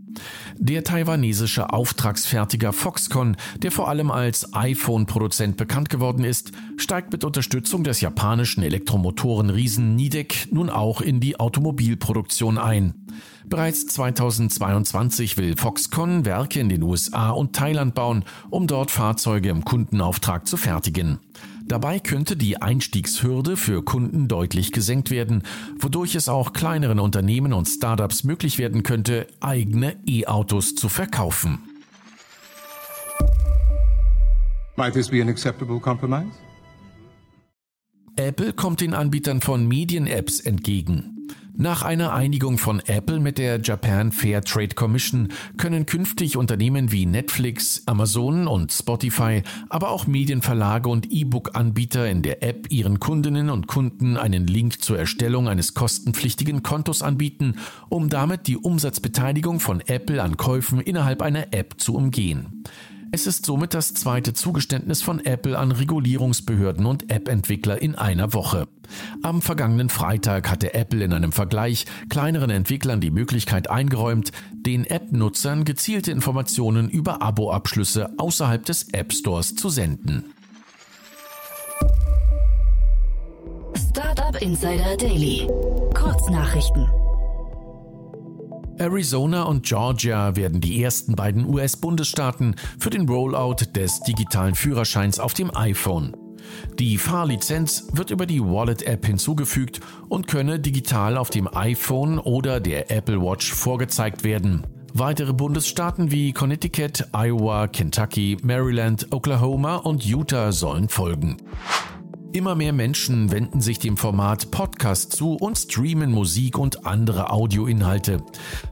Der 0.57 0.85
taiwanesische 0.85 1.73
Auftragsfertiger 1.73 2.73
Foxconn, 2.73 3.37
der 3.62 3.73
vor 3.73 3.88
allem 3.88 4.11
als 4.11 4.52
iPhone-Produzent 4.55 5.57
bekannt 5.57 5.88
geworden 5.88 6.25
ist, 6.25 6.52
steigt 6.76 7.12
mit 7.12 7.25
Unterstützung 7.25 7.85
des 7.85 8.00
japanischen 8.00 8.62
Elektromotorenriesen 8.62 9.97
Nidec 9.97 10.49
nun 10.50 10.71
auch 10.71 11.00
in 11.00 11.21
die 11.21 11.38
Automobilproduktion 11.38 12.59
ein. 12.59 12.95
Bereits 13.47 13.87
2022 13.87 15.37
will 15.37 15.57
Foxconn 15.57 16.25
Werke 16.25 16.61
in 16.61 16.69
den 16.69 16.83
USA 16.83 17.31
und 17.31 17.57
Thailand 17.57 17.95
bauen, 17.95 18.25
um 18.50 18.67
dort 18.67 18.90
Fahrzeuge 18.90 19.49
im 19.49 19.64
Kundenauftrag 19.64 20.47
zu 20.47 20.57
fertigen. 20.57 21.19
Dabei 21.71 22.00
könnte 22.00 22.37
die 22.37 22.61
Einstiegshürde 22.61 23.57
für 23.57 23.85
Kunden 23.85 24.27
deutlich 24.27 24.73
gesenkt 24.73 25.12
werden, 25.12 25.45
wodurch 25.79 26.17
es 26.17 26.29
auch 26.29 26.53
kleineren 26.53 26.99
Unternehmen 26.99 27.53
und 27.53 27.67
Startups 27.67 28.25
möglich 28.25 28.59
werden 28.59 28.83
könnte, 28.83 29.29
eigene 29.39 29.97
E-Autos 30.05 30.75
zu 30.75 30.89
verkaufen. 30.89 31.61
Might 34.75 34.95
this 34.95 35.11
be 35.11 35.23
an 35.23 35.29
acceptable 35.29 35.79
compromise? 35.79 36.33
Apple 38.17 38.53
kommt 38.53 38.81
den 38.81 38.93
Anbietern 38.93 39.41
von 39.41 39.69
Medien-Apps 39.69 40.41
entgegen. 40.41 41.20
Nach 41.61 41.83
einer 41.83 42.14
Einigung 42.14 42.57
von 42.57 42.81
Apple 42.87 43.21
mit 43.21 43.37
der 43.37 43.61
Japan 43.61 44.12
Fair 44.12 44.40
Trade 44.40 44.75
Commission 44.75 45.29
können 45.59 45.85
künftig 45.85 46.38
Unternehmen 46.38 46.90
wie 46.90 47.05
Netflix, 47.05 47.83
Amazon 47.85 48.47
und 48.47 48.73
Spotify, 48.73 49.43
aber 49.69 49.90
auch 49.90 50.07
Medienverlage 50.07 50.88
und 50.88 51.12
E-Book-Anbieter 51.12 52.09
in 52.09 52.23
der 52.23 52.43
App 52.43 52.69
ihren 52.71 52.99
Kundinnen 52.99 53.50
und 53.50 53.67
Kunden 53.67 54.17
einen 54.17 54.47
Link 54.47 54.83
zur 54.83 54.99
Erstellung 54.99 55.49
eines 55.49 55.75
kostenpflichtigen 55.75 56.62
Kontos 56.62 57.02
anbieten, 57.02 57.57
um 57.90 58.09
damit 58.09 58.47
die 58.47 58.57
Umsatzbeteiligung 58.57 59.61
von 59.61 59.83
Apple 59.83 60.23
an 60.23 60.38
Käufen 60.38 60.81
innerhalb 60.81 61.21
einer 61.21 61.52
App 61.52 61.75
zu 61.76 61.95
umgehen. 61.95 62.64
Es 63.12 63.26
ist 63.26 63.45
somit 63.45 63.75
das 63.75 63.93
zweite 63.95 64.35
Zugeständnis 64.35 65.02
von 65.02 65.25
Apple 65.25 65.59
an 65.59 65.73
Regulierungsbehörden 65.73 66.87
und 66.87 67.11
App-Entwickler 67.11 67.83
in 67.83 67.97
einer 67.97 68.33
Woche. 68.35 68.69
Am 69.23 69.43
vergangenen 69.43 69.88
Freitag 69.88 70.49
hatte 70.49 70.75
Apple 70.75 71.02
in 71.02 71.12
einem 71.12 71.33
Vergleich 71.33 71.87
kleineren 72.09 72.50
Entwicklern 72.50 73.00
die 73.00 73.11
Möglichkeit 73.11 73.69
eingeräumt, 73.69 74.31
den 74.52 74.85
App-Nutzern 74.85 75.64
gezielte 75.64 76.12
Informationen 76.12 76.88
über 76.88 77.21
Abo-Abschlüsse 77.21 78.11
außerhalb 78.17 78.64
des 78.64 78.88
App 78.93 79.12
Stores 79.12 79.57
zu 79.57 79.71
senden. 79.71 80.33
Startup 83.75 84.40
Insider 84.40 84.97
Daily. 84.97 85.49
Kurznachrichten. 85.95 86.87
Arizona 88.81 89.43
und 89.43 89.67
Georgia 89.67 90.37
werden 90.37 90.63
die 90.63 90.83
ersten 90.83 91.15
beiden 91.15 91.45
US-Bundesstaaten 91.45 92.57
für 92.79 92.89
den 92.89 93.07
Rollout 93.07 93.57
des 93.77 94.01
digitalen 94.01 94.55
Führerscheins 94.55 95.21
auf 95.21 95.35
dem 95.35 95.55
iPhone. 95.55 96.17
Die 96.79 96.97
Fahrlizenz 96.97 97.89
wird 97.93 98.11
über 98.11 98.25
die 98.25 98.41
Wallet-App 98.41 99.05
hinzugefügt 99.05 99.81
und 100.09 100.27
könne 100.29 100.59
digital 100.59 101.19
auf 101.19 101.29
dem 101.29 101.47
iPhone 101.55 102.19
oder 102.19 102.59
der 102.59 102.91
Apple 102.91 103.21
Watch 103.21 103.53
vorgezeigt 103.53 104.25
werden. 104.25 104.67
Weitere 104.95 105.35
Bundesstaaten 105.35 106.11
wie 106.11 106.33
Connecticut, 106.33 107.07
Iowa, 107.13 107.69
Kentucky, 107.69 108.39
Maryland, 108.43 109.09
Oklahoma 109.13 109.77
und 109.77 110.07
Utah 110.07 110.53
sollen 110.53 110.89
folgen. 110.89 111.37
Immer 112.33 112.55
mehr 112.55 112.73
Menschen 112.73 113.33
wenden 113.33 113.61
sich 113.61 113.81
dem 113.81 113.97
Format 113.97 114.53
Podcast 114.53 115.13
zu 115.13 115.35
und 115.35 115.59
streamen 115.59 116.13
Musik 116.13 116.59
und 116.59 116.87
andere 116.87 117.31
Audioinhalte. 117.31 118.23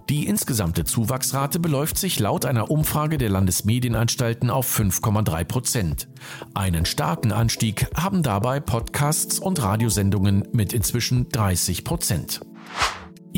Die 0.09 0.29
insgesamte 0.29 0.85
Zuwachsrate 0.85 1.59
beläuft 1.59 1.99
sich 1.99 2.21
laut 2.21 2.45
einer 2.45 2.71
Umfrage 2.71 3.19
der 3.19 3.31
Landesmedienanstalten 3.31 4.51
auf 4.51 4.73
5,3 4.79 5.45
Prozent. 5.45 6.09
Einen 6.55 6.87
starken 6.87 7.33
Anstieg 7.33 7.89
haben 7.97 8.23
dabei 8.23 8.61
Podcasts 8.61 9.41
und 9.41 9.61
Radiosendungen 9.61 10.47
mit 10.53 10.73
inzwischen 10.73 11.29
30 11.29 11.83
Prozent. 11.83 12.41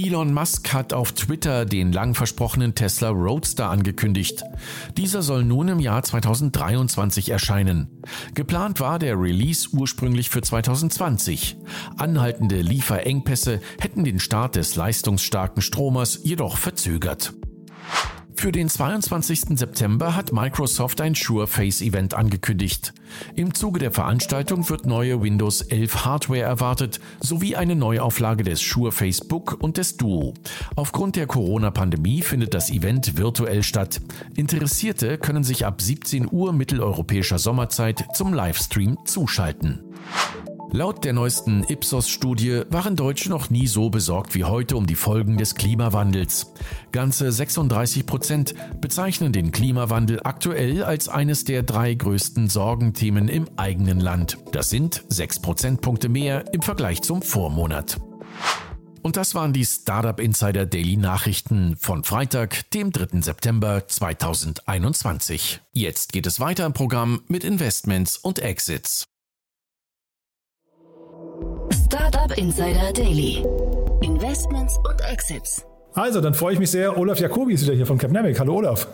Elon 0.03 0.33
Musk 0.33 0.73
hat 0.73 0.95
auf 0.95 1.13
Twitter 1.13 1.67
den 1.67 1.93
lang 1.93 2.15
versprochenen 2.15 2.75
Tesla 2.75 3.11
Roadster 3.11 3.69
angekündigt. 3.69 4.43
Dieser 4.97 5.21
soll 5.21 5.45
nun 5.45 5.69
im 5.69 5.79
Jahr 5.79 6.03
2023 6.03 7.29
erscheinen. 7.29 8.03
Geplant 8.35 8.81
war 8.81 8.99
der 8.99 9.21
Release 9.21 9.69
ursprünglich 9.73 10.31
für 10.31 10.41
2020. 10.41 11.59
Anhaltende 11.99 12.63
Lieferengpässe 12.63 13.61
hätten 13.79 14.05
den 14.05 14.21
Start 14.21 14.57
des 14.57 14.75
leistungsstarken 14.75 15.61
Stromers 15.61 16.21
jedoch 16.23 16.57
verzögert. 16.57 17.35
Für 18.41 18.53
den 18.53 18.71
22. 18.71 19.59
September 19.59 20.17
hat 20.17 20.33
Microsoft 20.33 21.03
ein 21.03 21.15
SureFace-Event 21.15 22.15
angekündigt. 22.15 22.95
Im 23.37 23.53
Zuge 23.53 23.81
der 23.81 23.91
Veranstaltung 23.91 24.67
wird 24.71 24.87
neue 24.87 25.21
Windows 25.21 25.61
11 25.61 26.07
Hardware 26.07 26.41
erwartet, 26.41 27.01
sowie 27.21 27.55
eine 27.55 27.77
Neuauflage 27.77 28.43
des 28.43 28.63
SureFace 28.63 29.29
Book 29.29 29.59
und 29.63 29.77
des 29.77 29.99
Duo. 29.99 30.33
Aufgrund 30.75 31.17
der 31.17 31.27
Corona-Pandemie 31.27 32.23
findet 32.23 32.55
das 32.55 32.71
Event 32.71 33.19
virtuell 33.19 33.63
statt. 33.63 34.01
Interessierte 34.37 35.19
können 35.19 35.45
sich 35.45 35.67
ab 35.67 35.83
17 35.83 36.27
Uhr 36.33 36.55
mitteleuropäischer 36.55 37.39
Sommerzeit 37.39 38.07
zum 38.15 38.33
Livestream 38.33 38.97
zuschalten. 39.05 39.81
Laut 40.73 41.05
der 41.05 41.13
neuesten 41.13 41.65
Ipsos-Studie 41.65 42.63
waren 42.71 42.95
Deutsche 42.95 43.29
noch 43.29 43.51
nie 43.51 43.67
so 43.67 43.91
besorgt 43.91 44.37
wie 44.37 44.45
heute 44.45 44.77
um 44.77 44.87
die 44.87 44.95
Folgen 44.95 45.37
des 45.37 45.57
Klimawandels. 45.57 46.53
Ganze 46.93 47.33
36 47.33 48.07
Prozent 48.07 48.55
bezeichnen 48.81 49.33
den 49.33 49.51
Klimawandel 49.51 50.21
aktuell 50.23 50.85
als 50.85 51.09
eines 51.09 51.45
der 51.45 51.65
drei 51.65 51.95
größten 51.95 52.49
Sorgenthemen 52.49 53.29
im 53.29 53.49
eigenen 53.57 53.99
Land. 53.99 54.39
Das 54.53 54.71
sind 54.71 55.05
sechs 55.09 55.41
Prozentpunkte 55.41 56.09
mehr 56.09 56.45
im 56.55 56.63
Vergleich 56.63 57.03
zum 57.03 57.21
Vormonat. 57.21 57.99
Und 59.03 59.17
das 59.17 59.35
waren 59.35 59.53
die 59.53 59.65
Startup 59.65 60.21
Insider 60.21 60.67
Daily 60.67 60.97
Nachrichten 60.97 61.77
von 61.79 62.05
Freitag, 62.05 62.71
dem 62.71 62.93
3. 62.93 63.23
September 63.23 63.89
2021. 63.89 65.61
Jetzt 65.73 66.13
geht 66.13 66.27
es 66.27 66.39
weiter 66.39 66.67
im 66.67 66.75
Programm 66.75 67.23
mit 67.27 67.43
Investments 67.43 68.19
und 68.19 68.39
Exits. 68.39 69.10
Startup 72.31 72.39
Insider 72.39 72.93
Daily. 72.93 73.45
Investments 74.03 74.79
und 74.89 75.01
Exits. 75.11 75.67
Also, 75.95 76.21
dann 76.21 76.35
freue 76.35 76.55
ich 76.55 76.59
mich 76.59 76.71
sehr. 76.71 76.97
Olaf 76.97 77.19
Jacobi 77.19 77.55
ist 77.55 77.65
wieder 77.65 77.75
hier 77.75 77.87
von 77.87 77.99
Capnemic. 77.99 78.39
Hallo 78.39 78.57
Olaf. 78.57 78.87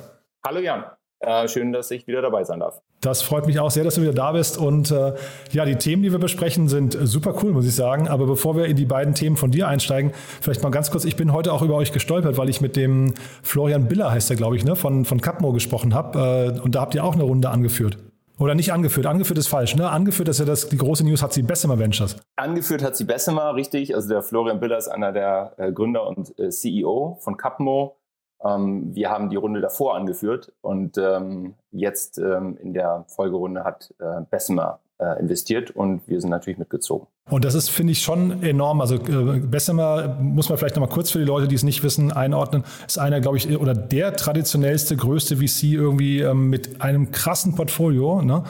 Hallo 0.46 0.60
Jan. 0.60 0.84
Äh, 1.20 1.48
schön, 1.48 1.72
dass 1.72 1.90
ich 1.90 2.06
wieder 2.06 2.22
dabei 2.22 2.44
sein 2.44 2.60
darf. 2.60 2.80
Das 3.00 3.22
freut 3.22 3.46
mich 3.46 3.58
auch 3.60 3.70
sehr, 3.70 3.84
dass 3.84 3.96
du 3.96 4.02
wieder 4.02 4.14
da 4.14 4.32
bist. 4.32 4.58
Und 4.58 4.90
äh, 4.90 5.14
ja, 5.52 5.64
die 5.64 5.76
Themen, 5.76 6.02
die 6.02 6.12
wir 6.12 6.18
besprechen, 6.18 6.68
sind 6.68 6.96
super 7.00 7.34
cool, 7.42 7.52
muss 7.52 7.66
ich 7.66 7.74
sagen. 7.74 8.08
Aber 8.08 8.26
bevor 8.26 8.56
wir 8.56 8.66
in 8.66 8.76
die 8.76 8.86
beiden 8.86 9.14
Themen 9.14 9.36
von 9.36 9.50
dir 9.50 9.68
einsteigen, 9.68 10.12
vielleicht 10.40 10.62
mal 10.62 10.70
ganz 10.70 10.90
kurz, 10.90 11.04
ich 11.04 11.16
bin 11.16 11.32
heute 11.32 11.52
auch 11.52 11.62
über 11.62 11.74
euch 11.74 11.92
gestolpert, 11.92 12.38
weil 12.38 12.48
ich 12.48 12.60
mit 12.60 12.76
dem 12.76 13.14
Florian 13.42 13.88
Biller, 13.88 14.10
heißt 14.10 14.30
er, 14.30 14.36
glaube 14.36 14.56
ich, 14.56 14.64
ne, 14.64 14.76
von, 14.76 15.04
von 15.04 15.20
Capmo 15.20 15.52
gesprochen 15.52 15.94
habe. 15.94 16.54
Äh, 16.56 16.60
und 16.60 16.74
da 16.74 16.80
habt 16.80 16.94
ihr 16.94 17.04
auch 17.04 17.14
eine 17.14 17.24
Runde 17.24 17.50
angeführt. 17.50 17.98
Oder 18.38 18.54
nicht 18.54 18.72
angeführt. 18.72 19.06
Angeführt 19.06 19.38
ist 19.38 19.48
falsch. 19.48 19.76
Ne? 19.76 19.88
Angeführt 19.88 20.28
ist 20.28 20.38
ja 20.40 20.44
das, 20.44 20.68
die 20.68 20.76
große 20.76 21.04
News, 21.04 21.22
hat 21.22 21.32
sie 21.32 21.42
Bessemer 21.42 21.78
Ventures. 21.78 22.16
Angeführt 22.36 22.82
hat 22.82 22.96
sie 22.96 23.04
Bessemer, 23.04 23.54
richtig. 23.54 23.94
Also 23.94 24.08
der 24.08 24.22
Florian 24.22 24.60
Biller 24.60 24.76
ist 24.76 24.88
einer 24.88 25.12
der 25.12 25.54
äh, 25.56 25.72
Gründer 25.72 26.06
und 26.06 26.38
äh, 26.38 26.50
CEO 26.50 27.18
von 27.20 27.36
Capmo. 27.36 27.96
Ähm, 28.44 28.94
wir 28.94 29.10
haben 29.10 29.30
die 29.30 29.36
Runde 29.36 29.60
davor 29.60 29.96
angeführt 29.96 30.52
und 30.60 30.98
ähm, 30.98 31.54
jetzt 31.70 32.18
ähm, 32.18 32.58
in 32.60 32.74
der 32.74 33.06
Folgerunde 33.08 33.64
hat 33.64 33.94
äh, 33.98 34.20
Bessemer 34.30 34.80
investiert 35.20 35.70
und 35.70 36.02
wir 36.06 36.20
sind 36.20 36.30
natürlich 36.30 36.58
mitgezogen. 36.58 37.06
Und 37.28 37.44
das 37.44 37.54
ist, 37.54 37.68
finde 37.68 37.92
ich, 37.92 38.02
schon 38.02 38.42
enorm. 38.42 38.80
Also 38.80 38.96
äh, 38.96 39.40
Bessemer 39.40 40.16
muss 40.20 40.48
man 40.48 40.58
vielleicht 40.58 40.76
nochmal 40.76 40.88
kurz 40.88 41.10
für 41.10 41.18
die 41.18 41.24
Leute, 41.24 41.48
die 41.48 41.54
es 41.54 41.62
nicht 41.62 41.82
wissen, 41.82 42.12
einordnen. 42.12 42.64
Ist 42.86 42.98
einer, 42.98 43.20
glaube 43.20 43.36
ich, 43.36 43.58
oder 43.58 43.74
der 43.74 44.14
traditionellste, 44.14 44.96
größte 44.96 45.36
VC 45.36 45.64
irgendwie 45.64 46.20
ähm, 46.20 46.48
mit 46.48 46.80
einem 46.80 47.10
krassen 47.10 47.54
Portfolio 47.54 48.22
ne? 48.22 48.44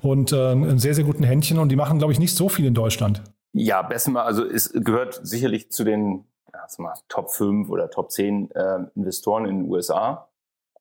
und 0.00 0.32
äh, 0.32 0.50
einem 0.50 0.78
sehr, 0.78 0.94
sehr 0.94 1.04
guten 1.04 1.24
Händchen. 1.24 1.58
Und 1.58 1.70
die 1.70 1.76
machen, 1.76 1.98
glaube 1.98 2.12
ich, 2.12 2.18
nicht 2.18 2.34
so 2.34 2.48
viel 2.48 2.66
in 2.66 2.74
Deutschland. 2.74 3.22
Ja, 3.52 3.82
Bessemer, 3.82 4.24
also 4.24 4.44
es 4.44 4.72
gehört 4.72 5.20
sicherlich 5.22 5.70
zu 5.70 5.84
den 5.84 6.24
ja, 6.52 6.60
mal, 6.78 6.94
Top 7.08 7.30
5 7.30 7.68
oder 7.68 7.90
Top 7.90 8.10
10 8.10 8.52
äh, 8.52 8.78
Investoren 8.94 9.44
in 9.44 9.58
den 9.58 9.70
USA. 9.70 10.29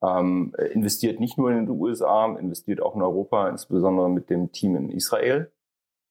Ähm, 0.02 0.54
investiert 0.72 1.20
nicht 1.20 1.38
nur 1.38 1.52
in 1.52 1.66
den 1.66 1.70
USA, 1.70 2.26
investiert 2.38 2.82
auch 2.82 2.96
in 2.96 3.02
Europa, 3.02 3.50
insbesondere 3.50 4.10
mit 4.10 4.30
dem 4.30 4.52
Team 4.52 4.76
in 4.76 4.90
Israel. 4.90 5.52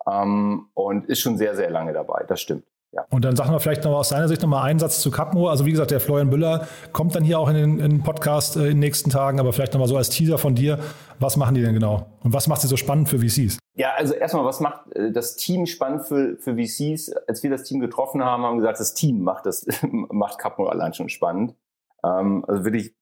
Ähm, 0.06 0.68
und 0.74 1.06
ist 1.06 1.20
schon 1.20 1.38
sehr, 1.38 1.56
sehr 1.56 1.70
lange 1.70 1.92
dabei, 1.92 2.24
das 2.28 2.40
stimmt. 2.40 2.64
Ja. 2.92 3.04
Und 3.10 3.24
dann 3.24 3.36
sagen 3.36 3.52
wir 3.52 3.60
vielleicht 3.60 3.84
noch 3.84 3.92
aus 3.92 4.08
deiner 4.08 4.28
Sicht 4.28 4.40
nochmal 4.40 4.64
einen 4.64 4.78
Satz 4.78 5.00
zu 5.00 5.10
Capmo. 5.10 5.48
Also 5.48 5.66
wie 5.66 5.72
gesagt, 5.72 5.90
der 5.90 6.00
Florian 6.00 6.30
Büller 6.30 6.66
kommt 6.92 7.14
dann 7.14 7.22
hier 7.22 7.38
auch 7.38 7.48
in 7.48 7.54
den, 7.54 7.80
in 7.80 7.90
den 7.90 8.02
Podcast 8.02 8.56
äh, 8.56 8.60
in 8.60 8.66
den 8.68 8.78
nächsten 8.78 9.10
Tagen, 9.10 9.40
aber 9.40 9.52
vielleicht 9.52 9.74
nochmal 9.74 9.88
so 9.88 9.96
als 9.96 10.08
Teaser 10.08 10.38
von 10.38 10.54
dir. 10.54 10.78
Was 11.18 11.36
machen 11.36 11.54
die 11.54 11.60
denn 11.60 11.74
genau? 11.74 12.06
Und 12.22 12.32
was 12.32 12.48
macht 12.48 12.62
sie 12.62 12.66
so 12.66 12.78
spannend 12.78 13.10
für 13.10 13.18
VCs? 13.18 13.58
Ja, 13.74 13.92
also 13.94 14.14
erstmal, 14.14 14.44
was 14.44 14.60
macht 14.60 14.90
äh, 14.96 15.12
das 15.12 15.36
Team 15.36 15.66
spannend 15.66 16.06
für, 16.06 16.36
für 16.38 16.56
VCs? 16.56 17.12
Als 17.26 17.42
wir 17.42 17.50
das 17.50 17.64
Team 17.64 17.80
getroffen 17.80 18.24
haben, 18.24 18.42
haben 18.42 18.56
wir 18.56 18.60
gesagt, 18.62 18.80
das 18.80 18.94
Team 18.94 19.22
macht 19.22 19.44
das, 19.44 19.66
macht 19.82 20.38
Capmo 20.38 20.68
allein 20.68 20.94
schon 20.94 21.10
spannend. 21.10 21.54
Ähm, 22.02 22.42
also 22.48 22.64
wirklich 22.64 22.94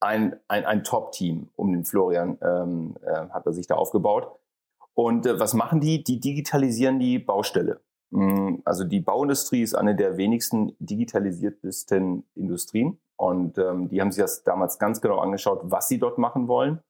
ein, 0.00 0.36
ein, 0.48 0.64
ein 0.64 0.84
Top-Team 0.84 1.50
um 1.56 1.72
den 1.72 1.84
Florian 1.84 2.38
ähm, 2.42 2.96
äh, 3.02 3.28
hat 3.28 3.46
er 3.46 3.52
sich 3.52 3.66
da 3.66 3.74
aufgebaut. 3.74 4.32
Und 4.94 5.26
äh, 5.26 5.38
was 5.38 5.54
machen 5.54 5.80
die? 5.80 6.02
Die 6.02 6.20
digitalisieren 6.20 6.98
die 6.98 7.18
Baustelle. 7.18 7.80
Mm, 8.10 8.56
also 8.64 8.84
die 8.84 9.00
Bauindustrie 9.00 9.62
ist 9.62 9.74
eine 9.74 9.94
der 9.94 10.16
wenigsten 10.16 10.74
digitalisiertesten 10.78 12.24
Industrien. 12.34 12.98
Und 13.16 13.58
ähm, 13.58 13.88
die 13.88 14.00
haben 14.00 14.10
sich 14.10 14.22
das 14.22 14.42
damals 14.42 14.78
ganz 14.78 15.00
genau 15.00 15.18
angeschaut, 15.18 15.60
was 15.64 15.88
sie 15.88 15.98
dort 15.98 16.18
machen 16.18 16.48
wollen. 16.48 16.80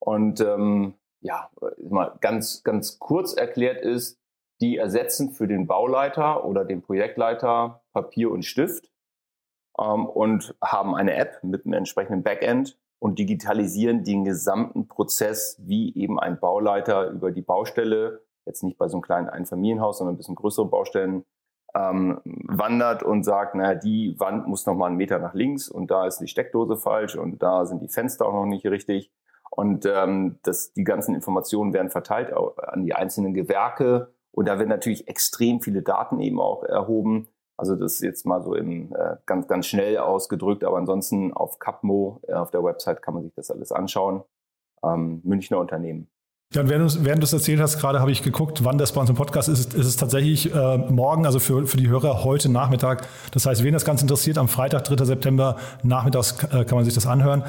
Und 0.00 0.40
ähm, 0.40 0.94
ja, 1.20 1.50
mal 1.78 2.16
ganz, 2.20 2.64
ganz 2.64 2.98
kurz 2.98 3.34
erklärt 3.34 3.82
ist, 3.84 4.18
die 4.60 4.76
ersetzen 4.76 5.30
für 5.30 5.46
den 5.46 5.66
Bauleiter 5.66 6.44
oder 6.44 6.64
den 6.64 6.82
Projektleiter 6.82 7.82
Papier 7.92 8.30
und 8.30 8.44
Stift 8.44 8.90
ähm, 9.80 10.06
und 10.06 10.54
haben 10.62 10.94
eine 10.94 11.14
App 11.14 11.42
mit 11.42 11.64
einem 11.64 11.74
entsprechenden 11.74 12.22
Backend 12.22 12.78
und 12.98 13.18
digitalisieren 13.18 14.04
den 14.04 14.24
gesamten 14.24 14.86
Prozess, 14.86 15.56
wie 15.60 15.94
eben 15.96 16.20
ein 16.20 16.38
Bauleiter 16.38 17.08
über 17.08 17.32
die 17.32 17.42
Baustelle, 17.42 18.22
jetzt 18.44 18.62
nicht 18.62 18.78
bei 18.78 18.88
so 18.88 18.96
einem 18.96 19.02
kleinen 19.02 19.28
Einfamilienhaus, 19.28 19.98
sondern 19.98 20.14
ein 20.14 20.18
bisschen 20.18 20.34
größere 20.34 20.66
Baustellen, 20.66 21.24
ähm, 21.74 22.20
wandert 22.24 23.02
und 23.02 23.22
sagt, 23.22 23.54
naja, 23.54 23.74
die 23.74 24.18
Wand 24.18 24.48
muss 24.48 24.66
noch 24.66 24.74
mal 24.74 24.86
einen 24.86 24.96
Meter 24.96 25.18
nach 25.18 25.34
links 25.34 25.68
und 25.68 25.90
da 25.90 26.06
ist 26.06 26.18
die 26.18 26.26
Steckdose 26.26 26.76
falsch 26.76 27.16
und 27.16 27.42
da 27.42 27.64
sind 27.64 27.80
die 27.80 27.88
Fenster 27.88 28.26
auch 28.26 28.32
noch 28.32 28.46
nicht 28.46 28.66
richtig. 28.66 29.10
Und 29.50 29.86
ähm, 29.86 30.38
das, 30.42 30.72
die 30.72 30.84
ganzen 30.84 31.14
Informationen 31.14 31.72
werden 31.72 31.90
verteilt 31.90 32.32
an 32.32 32.84
die 32.84 32.94
einzelnen 32.94 33.34
Gewerke 33.34 34.12
und 34.32 34.46
da 34.46 34.58
werden 34.58 34.68
natürlich 34.68 35.08
extrem 35.08 35.60
viele 35.60 35.82
Daten 35.82 36.20
eben 36.20 36.40
auch 36.40 36.62
erhoben. 36.64 37.28
Also 37.60 37.76
das 37.76 37.92
ist 37.92 38.00
jetzt 38.00 38.24
mal 38.24 38.42
so 38.42 38.54
im, 38.54 38.94
äh, 38.94 39.16
ganz, 39.26 39.46
ganz 39.46 39.66
schnell 39.66 39.98
ausgedrückt, 39.98 40.64
aber 40.64 40.78
ansonsten 40.78 41.34
auf 41.34 41.58
Capmo, 41.58 42.18
äh, 42.26 42.32
auf 42.32 42.50
der 42.50 42.64
Website 42.64 43.02
kann 43.02 43.12
man 43.12 43.22
sich 43.22 43.34
das 43.34 43.50
alles 43.50 43.70
anschauen. 43.70 44.22
Ähm, 44.82 45.20
Münchner 45.24 45.58
Unternehmen. 45.58 46.08
Ja, 46.54 46.62
und 46.62 46.70
während 46.70 47.22
du, 47.22 47.24
es 47.24 47.32
erzählt 47.34 47.60
hast, 47.60 47.78
gerade 47.78 48.00
habe 48.00 48.10
ich 48.10 48.22
geguckt, 48.22 48.64
wann 48.64 48.78
das 48.78 48.92
bei 48.92 49.02
uns 49.02 49.10
im 49.10 49.14
Podcast 49.14 49.50
ist. 49.50 49.74
Ist 49.74 49.86
es 49.86 49.96
tatsächlich 49.96 50.54
äh, 50.54 50.78
morgen, 50.78 51.26
also 51.26 51.38
für, 51.38 51.66
für 51.66 51.76
die 51.76 51.88
Hörer 51.88 52.24
heute 52.24 52.48
Nachmittag. 52.48 53.06
Das 53.32 53.44
heißt, 53.44 53.62
wen 53.62 53.74
das 53.74 53.84
Ganze 53.84 54.04
interessiert, 54.04 54.38
am 54.38 54.48
Freitag, 54.48 54.84
3. 54.84 55.04
September 55.04 55.56
nachmittags 55.82 56.42
äh, 56.44 56.64
kann 56.64 56.76
man 56.76 56.86
sich 56.86 56.94
das 56.94 57.06
anhören. 57.06 57.44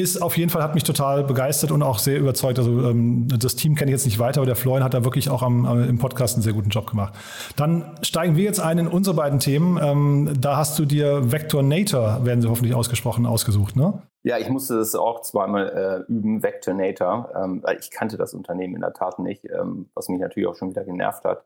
Ist 0.00 0.22
auf 0.22 0.38
jeden 0.38 0.48
Fall, 0.48 0.62
hat 0.62 0.74
mich 0.74 0.84
total 0.84 1.24
begeistert 1.24 1.70
und 1.70 1.82
auch 1.82 1.98
sehr 1.98 2.18
überzeugt. 2.18 2.58
Also 2.58 2.88
ähm, 2.88 3.28
das 3.28 3.54
Team 3.54 3.74
kenne 3.74 3.90
ich 3.90 3.92
jetzt 3.92 4.06
nicht 4.06 4.18
weiter, 4.18 4.40
aber 4.40 4.46
der 4.46 4.56
Florian 4.56 4.82
hat 4.82 4.94
da 4.94 5.04
wirklich 5.04 5.28
auch 5.28 5.42
am, 5.42 5.66
am, 5.66 5.86
im 5.86 5.98
Podcast 5.98 6.36
einen 6.36 6.42
sehr 6.42 6.54
guten 6.54 6.70
Job 6.70 6.88
gemacht. 6.88 7.12
Dann 7.56 7.98
steigen 8.00 8.34
wir 8.34 8.44
jetzt 8.44 8.60
ein 8.60 8.78
in 8.78 8.88
unsere 8.88 9.14
beiden 9.14 9.40
Themen. 9.40 9.78
Ähm, 9.78 10.40
da 10.40 10.56
hast 10.56 10.78
du 10.78 10.86
dir 10.86 11.30
Vectornator, 11.30 12.24
werden 12.24 12.40
sie 12.40 12.48
hoffentlich 12.48 12.74
ausgesprochen, 12.74 13.26
ausgesucht, 13.26 13.76
ne? 13.76 14.00
Ja, 14.22 14.38
ich 14.38 14.48
musste 14.48 14.78
das 14.78 14.94
auch 14.94 15.20
zweimal 15.20 16.06
äh, 16.08 16.10
üben, 16.10 16.42
Vectornator, 16.42 17.28
ähm, 17.36 17.62
weil 17.62 17.76
ich 17.78 17.90
kannte 17.90 18.16
das 18.16 18.32
Unternehmen 18.32 18.76
in 18.76 18.80
der 18.80 18.94
Tat 18.94 19.18
nicht, 19.18 19.44
ähm, 19.44 19.90
was 19.92 20.08
mich 20.08 20.18
natürlich 20.18 20.48
auch 20.48 20.56
schon 20.56 20.70
wieder 20.70 20.84
genervt 20.84 21.24
hat. 21.24 21.44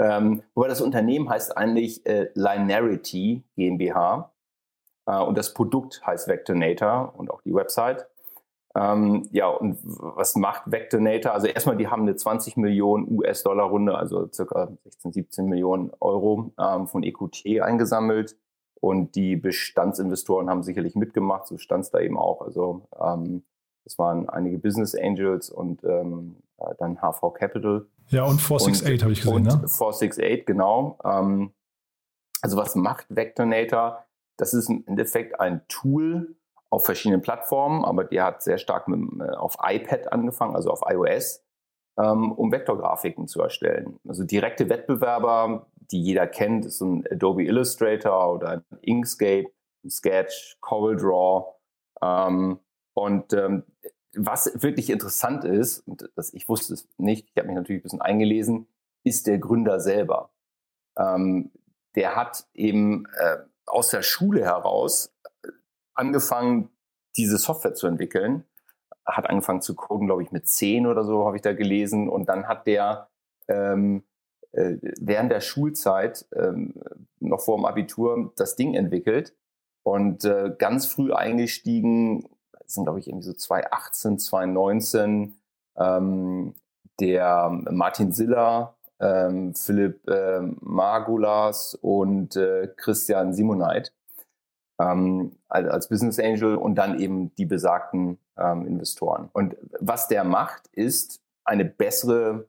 Ähm, 0.00 0.42
wobei 0.56 0.66
das 0.66 0.80
Unternehmen 0.80 1.30
heißt 1.30 1.56
eigentlich 1.56 2.04
äh, 2.04 2.30
Linearity 2.34 3.44
GmbH 3.54 4.32
und 5.06 5.38
das 5.38 5.54
Produkt 5.54 6.04
heißt 6.04 6.28
Vectornator 6.28 7.14
und 7.16 7.30
auch 7.30 7.42
die 7.42 7.54
Website. 7.54 8.06
Ähm, 8.76 9.26
ja, 9.30 9.48
und 9.48 9.78
was 9.82 10.36
macht 10.36 10.70
Vectornator? 10.70 11.32
Also 11.32 11.46
erstmal, 11.46 11.76
die 11.76 11.88
haben 11.88 12.02
eine 12.02 12.14
20 12.14 12.58
Millionen 12.58 13.10
US-Dollar-Runde, 13.10 13.96
also 13.96 14.28
circa 14.30 14.68
16, 14.84 15.12
17 15.12 15.46
Millionen 15.46 15.92
Euro 16.00 16.52
ähm, 16.60 16.86
von 16.86 17.02
EQT 17.02 17.62
eingesammelt 17.62 18.36
und 18.80 19.14
die 19.14 19.36
Bestandsinvestoren 19.36 20.50
haben 20.50 20.62
sicherlich 20.62 20.94
mitgemacht, 20.94 21.46
so 21.46 21.56
stand 21.56 21.84
es 21.84 21.90
da 21.90 22.00
eben 22.00 22.18
auch. 22.18 22.42
Also 22.42 22.86
ähm, 23.00 23.44
das 23.84 23.98
waren 23.98 24.28
einige 24.28 24.58
Business 24.58 24.94
Angels 24.94 25.48
und 25.48 25.82
ähm, 25.84 26.36
äh, 26.58 26.74
dann 26.78 27.00
HV 27.00 27.32
Capital. 27.32 27.86
Ja, 28.08 28.24
und 28.24 28.40
468 28.40 29.02
habe 29.02 29.12
ich 29.12 29.20
gesehen, 29.20 29.36
und 29.36 29.42
ne? 29.44 29.50
468, 29.52 30.44
genau. 30.44 30.98
Ähm, 31.02 31.52
also 32.42 32.56
was 32.58 32.74
macht 32.74 33.06
Vectornator? 33.08 34.05
Das 34.36 34.54
ist 34.54 34.68
im 34.68 34.84
Endeffekt 34.86 35.40
ein 35.40 35.62
Tool 35.68 36.36
auf 36.70 36.84
verschiedenen 36.84 37.22
Plattformen, 37.22 37.84
aber 37.84 38.04
der 38.04 38.24
hat 38.24 38.42
sehr 38.42 38.58
stark 38.58 38.88
mit, 38.88 39.00
äh, 39.20 39.30
auf 39.32 39.56
iPad 39.62 40.12
angefangen, 40.12 40.56
also 40.56 40.70
auf 40.70 40.82
iOS, 40.86 41.42
ähm, 41.98 42.32
um 42.32 42.52
Vektorgrafiken 42.52 43.28
zu 43.28 43.40
erstellen. 43.40 43.98
Also 44.06 44.24
direkte 44.24 44.68
Wettbewerber 44.68 45.66
die 45.90 46.02
jeder 46.02 46.26
kennt, 46.26 46.64
ist 46.64 46.80
ein 46.80 47.04
Adobe 47.10 47.44
Illustrator 47.44 48.32
oder 48.34 48.48
ein 48.50 48.64
Inkscape, 48.82 49.50
ein 49.84 49.90
Sketch, 49.90 50.56
CorelDRAW. 50.60 51.54
Ähm, 52.02 52.60
und 52.94 53.32
ähm, 53.32 53.64
was 54.14 54.62
wirklich 54.62 54.90
interessant 54.90 55.44
ist, 55.44 55.80
und 55.80 56.10
das, 56.16 56.32
ich 56.32 56.48
wusste 56.48 56.74
es 56.74 56.88
nicht, 56.96 57.28
ich 57.30 57.36
habe 57.36 57.48
mich 57.48 57.56
natürlich 57.56 57.80
ein 57.80 57.82
bisschen 57.82 58.00
eingelesen, 58.00 58.66
ist 59.04 59.26
der 59.26 59.38
Gründer 59.38 59.80
selber. 59.80 60.30
Ähm, 60.98 61.52
der 61.94 62.16
hat 62.16 62.46
eben 62.54 63.06
äh, 63.18 63.38
aus 63.66 63.88
der 63.88 64.02
Schule 64.02 64.44
heraus 64.44 65.14
äh, 65.42 65.48
angefangen, 65.94 66.70
diese 67.16 67.38
Software 67.38 67.74
zu 67.74 67.86
entwickeln. 67.86 68.44
Hat 69.04 69.28
angefangen 69.28 69.62
zu 69.62 69.74
coden, 69.74 70.06
glaube 70.06 70.22
ich, 70.22 70.32
mit 70.32 70.48
zehn 70.48 70.86
oder 70.86 71.04
so, 71.04 71.26
habe 71.26 71.36
ich 71.36 71.42
da 71.42 71.52
gelesen. 71.52 72.08
Und 72.08 72.28
dann 72.28 72.48
hat 72.48 72.66
der 72.66 73.08
ähm, 73.48 74.02
äh, 74.56 74.78
während 74.98 75.30
der 75.30 75.40
Schulzeit, 75.40 76.26
ähm, 76.34 76.74
noch 77.20 77.40
vor 77.40 77.56
dem 77.58 77.66
Abitur, 77.66 78.32
das 78.36 78.56
Ding 78.56 78.74
entwickelt 78.74 79.34
und 79.82 80.24
äh, 80.24 80.54
ganz 80.58 80.86
früh 80.86 81.12
eingestiegen, 81.12 82.28
sind 82.64 82.84
glaube 82.84 82.98
ich 82.98 83.08
irgendwie 83.08 83.26
so 83.26 83.34
2018, 83.34 84.18
2019, 84.18 85.38
ähm, 85.76 86.54
der 86.98 87.50
Martin 87.70 88.12
Siller, 88.12 88.75
ähm, 89.00 89.54
Philipp 89.54 90.08
äh, 90.08 90.40
Margulas 90.60 91.74
und 91.74 92.36
äh, 92.36 92.68
Christian 92.76 93.32
Simoneit 93.32 93.92
ähm, 94.78 95.36
als 95.48 95.88
Business 95.88 96.18
Angel 96.18 96.56
und 96.56 96.76
dann 96.76 96.98
eben 96.98 97.34
die 97.36 97.46
besagten 97.46 98.18
ähm, 98.36 98.66
Investoren. 98.66 99.30
Und 99.32 99.56
was 99.80 100.08
der 100.08 100.24
macht, 100.24 100.66
ist 100.68 101.20
eine 101.44 101.64
bessere 101.64 102.46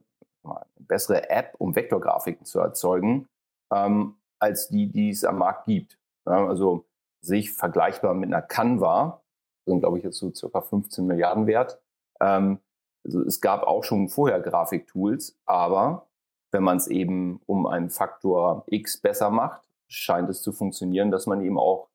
eine 0.49 0.85
bessere 0.87 1.29
App, 1.29 1.55
um 1.57 1.75
Vektorgrafiken 1.75 2.45
zu 2.45 2.59
erzeugen, 2.59 3.27
ähm, 3.73 4.15
als 4.39 4.69
die, 4.69 4.91
die 4.91 5.09
es 5.09 5.23
am 5.23 5.39
Markt 5.39 5.65
gibt. 5.65 5.97
Ja, 6.25 6.47
also 6.47 6.85
sich 7.21 7.51
vergleichbar 7.51 8.13
mit 8.13 8.29
einer 8.29 8.41
Canva, 8.41 9.21
sind 9.65 9.79
glaube 9.81 9.97
ich 9.97 10.03
jetzt 10.03 10.17
so 10.17 10.33
circa 10.33 10.61
15 10.61 11.05
Milliarden 11.05 11.47
wert. 11.47 11.81
Ähm, 12.21 12.59
also 13.05 13.21
es 13.21 13.41
gab 13.41 13.63
auch 13.63 13.83
schon 13.83 14.09
vorher 14.09 14.39
Grafiktools, 14.39 15.37
aber 15.45 16.07
wenn 16.51 16.63
man 16.63 16.77
es 16.77 16.87
eben 16.87 17.41
um 17.45 17.65
einen 17.65 17.89
Faktor 17.89 18.63
X 18.67 19.01
besser 19.01 19.29
macht, 19.29 19.61
scheint 19.87 20.29
es 20.29 20.41
zu 20.41 20.51
funktionieren, 20.51 21.11
dass 21.11 21.27
man 21.27 21.41
eben 21.41 21.57
auch 21.57 21.89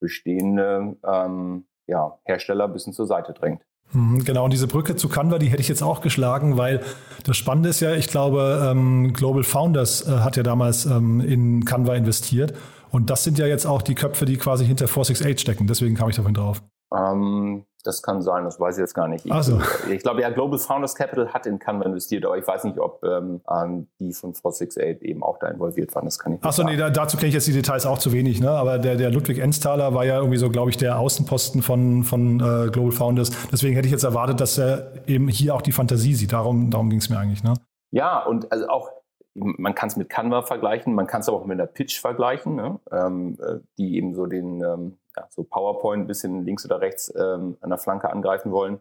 bestehende 0.00 0.96
ähm, 1.04 1.66
ja, 1.86 2.18
Hersteller 2.24 2.64
ein 2.64 2.72
bisschen 2.72 2.92
zur 2.92 3.06
Seite 3.06 3.32
drängt. 3.32 3.62
Mhm, 3.92 4.24
genau, 4.24 4.44
und 4.44 4.52
diese 4.52 4.66
Brücke 4.66 4.96
zu 4.96 5.08
Canva, 5.08 5.38
die 5.38 5.46
hätte 5.46 5.62
ich 5.62 5.68
jetzt 5.68 5.82
auch 5.82 6.00
geschlagen, 6.00 6.56
weil 6.56 6.82
das 7.24 7.36
Spannende 7.36 7.68
ist 7.68 7.80
ja, 7.80 7.94
ich 7.94 8.08
glaube, 8.08 8.68
ähm, 8.68 9.12
Global 9.12 9.44
Founders 9.44 10.06
äh, 10.08 10.18
hat 10.18 10.36
ja 10.36 10.42
damals 10.42 10.86
ähm, 10.86 11.20
in 11.20 11.64
Canva 11.64 11.94
investiert. 11.94 12.54
Und 12.90 13.10
das 13.10 13.24
sind 13.24 13.38
ja 13.38 13.46
jetzt 13.46 13.66
auch 13.66 13.82
die 13.82 13.94
Köpfe, 13.94 14.24
die 14.24 14.36
quasi 14.36 14.64
hinter 14.64 14.88
468 14.88 15.40
stecken. 15.40 15.66
Deswegen 15.66 15.94
kam 15.96 16.08
ich 16.08 16.16
davon 16.16 16.34
drauf. 16.34 16.62
Ähm, 16.96 17.64
das 17.86 18.02
kann 18.02 18.20
sein, 18.20 18.44
das 18.44 18.58
weiß 18.58 18.76
ich 18.76 18.80
jetzt 18.80 18.94
gar 18.94 19.08
nicht. 19.08 19.24
Ich, 19.24 19.32
so. 19.42 19.60
ich 19.90 20.02
glaube, 20.02 20.20
ja, 20.20 20.30
Global 20.30 20.58
Founders 20.58 20.94
Capital 20.94 21.32
hat 21.32 21.46
in 21.46 21.58
Canva 21.58 21.84
investiert, 21.84 22.24
aber 22.24 22.36
ich 22.36 22.46
weiß 22.46 22.64
nicht, 22.64 22.78
ob 22.78 23.02
ähm, 23.04 23.40
ähm 23.48 23.86
die 24.00 24.12
von 24.12 24.34
468 24.34 25.02
eben 25.02 25.22
auch 25.22 25.38
da 25.38 25.48
involviert 25.48 25.94
waren. 25.94 26.04
Das 26.04 26.18
kann 26.18 26.32
ich 26.32 26.40
nicht 26.40 26.46
Achso, 26.46 26.64
nee, 26.64 26.76
da, 26.76 26.90
dazu 26.90 27.16
kenne 27.16 27.28
ich 27.28 27.34
jetzt 27.34 27.46
die 27.46 27.52
Details 27.52 27.86
auch 27.86 27.98
zu 27.98 28.12
wenig. 28.12 28.40
Ne? 28.40 28.50
Aber 28.50 28.78
der, 28.78 28.96
der 28.96 29.10
Ludwig 29.10 29.38
Ensthaler 29.38 29.94
war 29.94 30.04
ja 30.04 30.18
irgendwie 30.18 30.38
so, 30.38 30.50
glaube 30.50 30.70
ich, 30.70 30.76
der 30.76 30.98
Außenposten 30.98 31.62
von, 31.62 32.02
von 32.02 32.40
äh, 32.40 32.70
Global 32.70 32.92
Founders. 32.92 33.30
Deswegen 33.52 33.76
hätte 33.76 33.86
ich 33.86 33.92
jetzt 33.92 34.04
erwartet, 34.04 34.40
dass 34.40 34.58
er 34.58 34.92
eben 35.06 35.28
hier 35.28 35.54
auch 35.54 35.62
die 35.62 35.72
Fantasie 35.72 36.14
sieht. 36.14 36.32
Darum, 36.32 36.70
darum 36.70 36.90
ging 36.90 36.98
es 36.98 37.08
mir 37.08 37.18
eigentlich. 37.18 37.44
Ne? 37.44 37.54
Ja, 37.92 38.24
und 38.24 38.50
also 38.50 38.68
auch 38.68 38.90
man 39.38 39.74
kann 39.74 39.88
es 39.88 39.96
mit 39.96 40.08
Canva 40.08 40.42
vergleichen, 40.42 40.94
man 40.94 41.06
kann 41.06 41.20
es 41.20 41.28
aber 41.28 41.36
auch 41.36 41.44
mit 41.44 41.60
einer 41.60 41.66
Pitch 41.66 42.00
vergleichen, 42.00 42.54
ne? 42.54 42.80
ähm, 42.90 43.36
äh, 43.38 43.58
die 43.76 43.96
eben 43.96 44.14
so 44.14 44.24
den 44.24 44.62
ähm, 44.62 44.96
ja, 45.16 45.26
so 45.30 45.44
PowerPoint 45.44 46.04
ein 46.04 46.06
bisschen 46.06 46.44
links 46.44 46.64
oder 46.64 46.80
rechts 46.80 47.12
ähm, 47.16 47.56
an 47.60 47.70
der 47.70 47.78
Flanke 47.78 48.10
angreifen 48.10 48.52
wollen. 48.52 48.80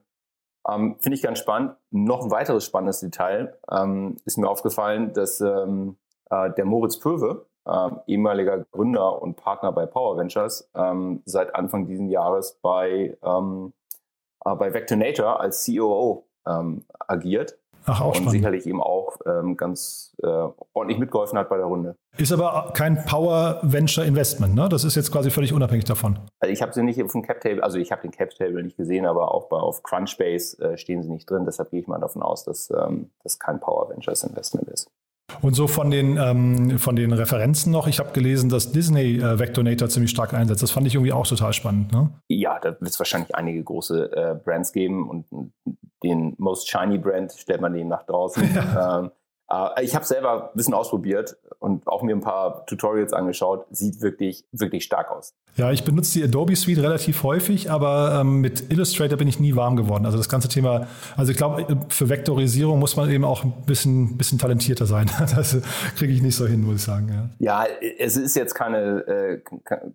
Ähm, 0.67 0.97
Finde 0.99 1.15
ich 1.15 1.21
ganz 1.21 1.39
spannend. 1.39 1.75
Noch 1.91 2.23
ein 2.23 2.31
weiteres 2.31 2.65
spannendes 2.65 2.99
Detail 2.99 3.57
ähm, 3.71 4.17
ist 4.25 4.37
mir 4.37 4.49
aufgefallen, 4.49 5.13
dass 5.13 5.41
ähm, 5.41 5.97
äh, 6.29 6.51
der 6.51 6.65
Moritz 6.65 6.99
Pöwe, 6.99 7.45
äh, 7.65 7.89
ehemaliger 8.07 8.65
Gründer 8.71 9.21
und 9.21 9.35
Partner 9.35 9.71
bei 9.71 9.85
Power 9.85 10.17
Ventures, 10.17 10.69
ähm, 10.75 11.21
seit 11.25 11.55
Anfang 11.55 11.87
dieses 11.87 12.09
Jahres 12.09 12.59
bei, 12.61 13.17
ähm, 13.23 13.73
äh, 14.43 14.55
bei 14.55 14.73
Vectornator 14.73 15.39
als 15.39 15.65
COO 15.65 16.27
ähm, 16.47 16.85
agiert 16.99 17.57
Ach, 17.85 18.01
auch 18.01 18.07
und 18.07 18.15
spannend. 18.15 18.31
sicherlich 18.31 18.65
eben 18.65 18.81
auch 18.81 19.17
ähm, 19.25 19.57
ganz 19.57 20.15
äh, 20.23 20.27
ordentlich 20.73 20.99
mitgeholfen 20.99 21.37
hat 21.37 21.49
bei 21.49 21.57
der 21.57 21.65
Runde. 21.65 21.95
Ist 22.17 22.31
aber 22.31 22.71
kein 22.73 23.03
Power 23.05 23.59
Venture 23.61 24.05
Investment, 24.05 24.55
ne? 24.55 24.69
Das 24.69 24.83
ist 24.83 24.95
jetzt 24.95 25.11
quasi 25.11 25.29
völlig 25.29 25.53
unabhängig 25.53 25.85
davon. 25.85 26.19
Also 26.39 26.51
ich 26.51 26.61
habe 26.61 26.73
sie 26.73 26.81
nicht 26.81 27.01
auf 27.03 27.11
dem 27.11 27.21
Cap 27.21 27.41
Table, 27.41 27.63
also 27.63 27.77
ich 27.77 27.91
habe 27.91 28.01
den 28.01 28.11
Cap 28.11 28.31
Table 28.31 28.63
nicht 28.63 28.77
gesehen, 28.77 29.05
aber 29.05 29.33
auch 29.33 29.49
bei 29.49 29.57
auf 29.57 29.83
Crunchbase 29.83 30.59
äh, 30.61 30.77
stehen 30.77 31.03
sie 31.03 31.09
nicht 31.09 31.29
drin. 31.29 31.45
Deshalb 31.45 31.71
gehe 31.71 31.81
ich 31.81 31.87
mal 31.87 31.99
davon 31.99 32.21
aus, 32.21 32.45
dass 32.45 32.71
ähm, 32.71 33.11
das 33.23 33.39
kein 33.39 33.59
Power 33.59 33.89
Ventures 33.89 34.23
Investment 34.23 34.69
ist. 34.69 34.89
Und 35.41 35.55
so 35.55 35.67
von 35.67 35.91
den, 35.91 36.17
ähm, 36.17 36.77
von 36.77 36.95
den 36.95 37.11
Referenzen 37.11 37.71
noch, 37.71 37.87
ich 37.87 37.99
habe 37.99 38.11
gelesen, 38.11 38.49
dass 38.49 38.71
Disney 38.71 39.17
äh, 39.17 39.39
Vectornator 39.39 39.89
ziemlich 39.89 40.11
stark 40.11 40.33
einsetzt. 40.33 40.61
Das 40.61 40.71
fand 40.71 40.87
ich 40.87 40.95
irgendwie 40.95 41.13
auch 41.13 41.27
total 41.27 41.51
spannend. 41.51 41.91
Ne? 41.91 42.09
Ja, 42.29 42.59
da 42.59 42.69
wird 42.79 42.91
es 42.91 42.99
wahrscheinlich 42.99 43.35
einige 43.35 43.63
große 43.63 44.11
äh, 44.15 44.35
Brands 44.35 44.71
geben 44.71 45.09
und 45.09 45.25
den 46.03 46.35
Most 46.37 46.69
Shiny 46.69 46.97
Brand 46.97 47.31
stellt 47.33 47.61
man 47.61 47.73
den 47.73 47.87
nach 47.87 48.03
draußen. 48.03 48.43
Ja. 48.55 48.99
Ähm, 48.99 49.11
Äh, 49.49 49.83
ich 49.83 49.95
habe 49.95 50.05
selber 50.05 50.49
ein 50.49 50.55
bisschen 50.55 50.73
ausprobiert 50.73 51.37
und 51.59 51.87
auch 51.87 52.01
mir 52.01 52.15
ein 52.15 52.21
paar 52.21 52.65
Tutorials 52.65 53.13
angeschaut. 53.13 53.65
Sieht 53.69 54.01
wirklich, 54.01 54.45
wirklich 54.51 54.83
stark 54.83 55.11
aus. 55.11 55.33
Ja, 55.55 55.71
ich 55.71 55.85
benutze 55.85 56.19
die 56.19 56.23
Adobe 56.23 56.55
Suite 56.55 56.79
relativ 56.79 57.23
häufig, 57.23 57.71
aber 57.71 58.19
ähm, 58.21 58.41
mit 58.41 58.71
Illustrator 58.71 59.17
bin 59.17 59.27
ich 59.27 59.39
nie 59.39 59.55
warm 59.55 59.77
geworden. 59.77 60.05
Also 60.05 60.17
das 60.17 60.27
ganze 60.27 60.49
Thema, 60.49 60.87
also 61.15 61.31
ich 61.31 61.37
glaube, 61.37 61.65
für 61.89 62.09
Vektorisierung 62.09 62.79
muss 62.79 62.97
man 62.97 63.09
eben 63.09 63.23
auch 63.23 63.43
ein 63.43 63.53
bisschen, 63.65 64.17
bisschen 64.17 64.37
talentierter 64.37 64.85
sein. 64.85 65.09
Das 65.35 65.57
kriege 65.97 66.13
ich 66.13 66.21
nicht 66.21 66.35
so 66.35 66.45
hin, 66.45 66.61
muss 66.61 66.77
ich 66.77 66.83
sagen. 66.83 67.33
Ja, 67.39 67.65
ja 67.65 67.67
es 67.97 68.15
ist 68.15 68.35
jetzt 68.35 68.53
keine, 68.53 69.07
äh, 69.07 69.41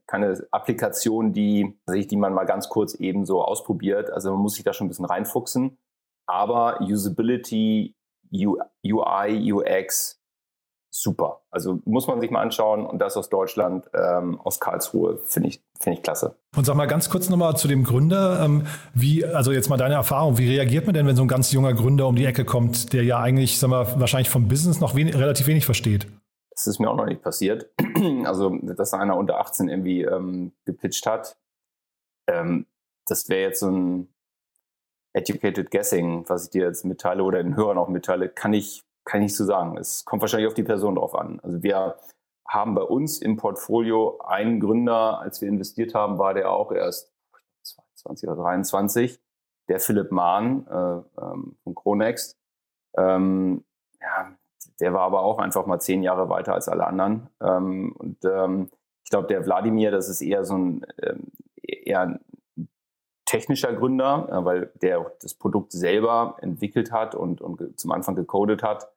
keine 0.07 0.47
Applikation, 0.51 1.33
die, 1.33 1.79
die 1.89 2.17
man 2.17 2.35
mal 2.35 2.45
ganz 2.45 2.69
kurz 2.69 2.95
eben 2.95 3.25
so 3.25 3.43
ausprobiert. 3.43 4.11
Also 4.11 4.33
man 4.33 4.41
muss 4.41 4.55
sich 4.55 4.65
da 4.65 4.73
schon 4.73 4.87
ein 4.87 4.89
bisschen 4.89 5.05
reinfuchsen. 5.05 5.79
Aber 6.27 6.81
Usability 6.81 7.97
UI, 8.33 9.53
UX, 9.53 10.21
super. 10.91 11.43
Also 11.51 11.81
muss 11.85 12.07
man 12.07 12.21
sich 12.21 12.31
mal 12.31 12.43
anschauen 12.43 12.85
und 12.87 12.99
das 12.99 13.17
aus 13.17 13.29
Deutschland, 13.29 13.89
ähm, 13.95 14.41
aus 14.41 14.61
Karlsruhe, 14.61 15.19
finde 15.27 15.49
ich, 15.49 15.63
finde 15.79 15.99
ich 15.99 16.03
klasse. 16.03 16.37
Und 16.57 16.65
sag 16.65 16.77
mal 16.77 16.87
ganz 16.87 17.11
kurz 17.11 17.29
nochmal 17.29 17.57
zu 17.57 17.69
dem 17.69 17.85
Gründer, 17.85 18.45
ähm, 18.45 18.67
wie, 18.95 19.25
also 19.25 19.53
jetzt 19.53 19.69
mal 19.69 19.77
deine 19.77 19.95
Erfahrung, 19.95 20.39
wie 20.39 20.49
reagiert 20.49 20.87
man 20.87 20.95
denn, 20.95 21.07
wenn 21.07 21.17
so 21.17 21.23
ein 21.23 21.29
ganz 21.29 21.53
junger 21.53 21.75
Gründer 21.75 22.07
um 22.07 22.17
die 22.17 22.25
Ecke 22.25 22.45
kommt, 22.45 22.93
der 22.93 23.05
ja 23.05 23.21
eigentlich, 23.21 23.59
sag 23.59 23.71
mal, 23.71 24.01
wahrscheinlich 24.01 24.31
vom 24.31 24.49
Business 24.49 24.81
noch 24.81 24.95
wenig, 24.95 25.17
relativ 25.17 25.47
wenig 25.47 25.65
versteht? 25.65 26.07
Das 26.51 26.67
ist 26.67 26.79
mir 26.79 26.91
auch 26.91 26.97
noch 26.97 27.07
nicht 27.07 27.23
passiert. 27.23 27.71
Also, 28.25 28.57
dass 28.63 28.95
einer 28.95 29.17
unter 29.17 29.41
18 29.41 29.69
irgendwie 29.69 30.03
ähm, 30.03 30.53
gepitcht 30.65 31.05
hat. 31.05 31.37
Ähm, 32.27 32.65
das 33.07 33.29
wäre 33.29 33.43
jetzt 33.43 33.61
so 33.61 33.71
ein 33.71 34.09
educated 35.13 35.71
guessing, 35.71 36.29
was 36.29 36.45
ich 36.45 36.51
dir 36.51 36.67
jetzt 36.67 36.85
mitteile 36.85 37.23
oder 37.23 37.43
den 37.43 37.57
Hörern 37.57 37.79
auch 37.79 37.89
mitteile, 37.89 38.29
kann 38.29 38.53
ich, 38.53 38.85
kann 39.05 39.21
ich 39.21 39.27
nicht 39.27 39.37
so 39.37 39.45
sagen. 39.45 39.77
Es 39.77 40.05
kommt 40.05 40.23
wahrscheinlich 40.23 40.49
auf 40.49 40.55
die 40.55 40.63
Person 40.63 40.95
drauf 40.95 41.15
an. 41.15 41.41
Also 41.43 41.63
wir 41.63 41.97
haben 42.47 42.75
bei 42.75 42.83
uns 42.83 43.21
im 43.21 43.37
Portfolio 43.37 44.19
einen 44.21 44.61
Gründer, 44.61 45.21
als 45.21 45.41
wir 45.41 45.49
investiert 45.49 45.95
haben, 45.95 46.19
war 46.19 46.35
der 46.35 46.51
auch 46.51 46.73
erst 46.73 47.13
22 47.63 48.29
oder 48.29 48.43
23, 48.43 49.21
der 49.69 49.81
Philipp 49.81 50.11
Mahn 50.11 50.67
äh, 50.67 51.21
ähm, 51.21 51.57
von 51.63 51.75
Chronext. 51.75 52.37
Ähm, 52.97 53.65
ja, 54.01 54.33
der 54.81 54.93
war 54.93 55.03
aber 55.03 55.23
auch 55.23 55.39
einfach 55.39 55.67
mal 55.67 55.81
zehn 55.81 56.03
Jahre 56.03 56.29
weiter 56.29 56.55
als 56.55 56.69
alle 56.69 56.87
anderen. 56.87 57.29
Ähm, 57.41 57.95
und 57.97 58.25
ähm, 58.25 58.71
ich 59.05 59.11
glaube, 59.11 59.29
der 59.29 59.45
Wladimir, 59.45 59.91
das 59.91 60.09
ist 60.09 60.23
eher 60.23 60.45
so 60.45 60.57
ein 60.57 60.87
ähm, 61.03 61.31
eher 61.63 62.01
ein 62.01 62.21
technischer 63.31 63.73
Gründer, 63.73 64.29
äh, 64.29 64.45
weil 64.45 64.73
der 64.83 65.13
das 65.23 65.35
Produkt 65.35 65.71
selber 65.71 66.37
entwickelt 66.41 66.91
hat 66.91 67.15
und, 67.15 67.41
und 67.41 67.79
zum 67.79 67.93
Anfang 67.93 68.17
gecodet 68.17 68.63
hat. 68.65 68.89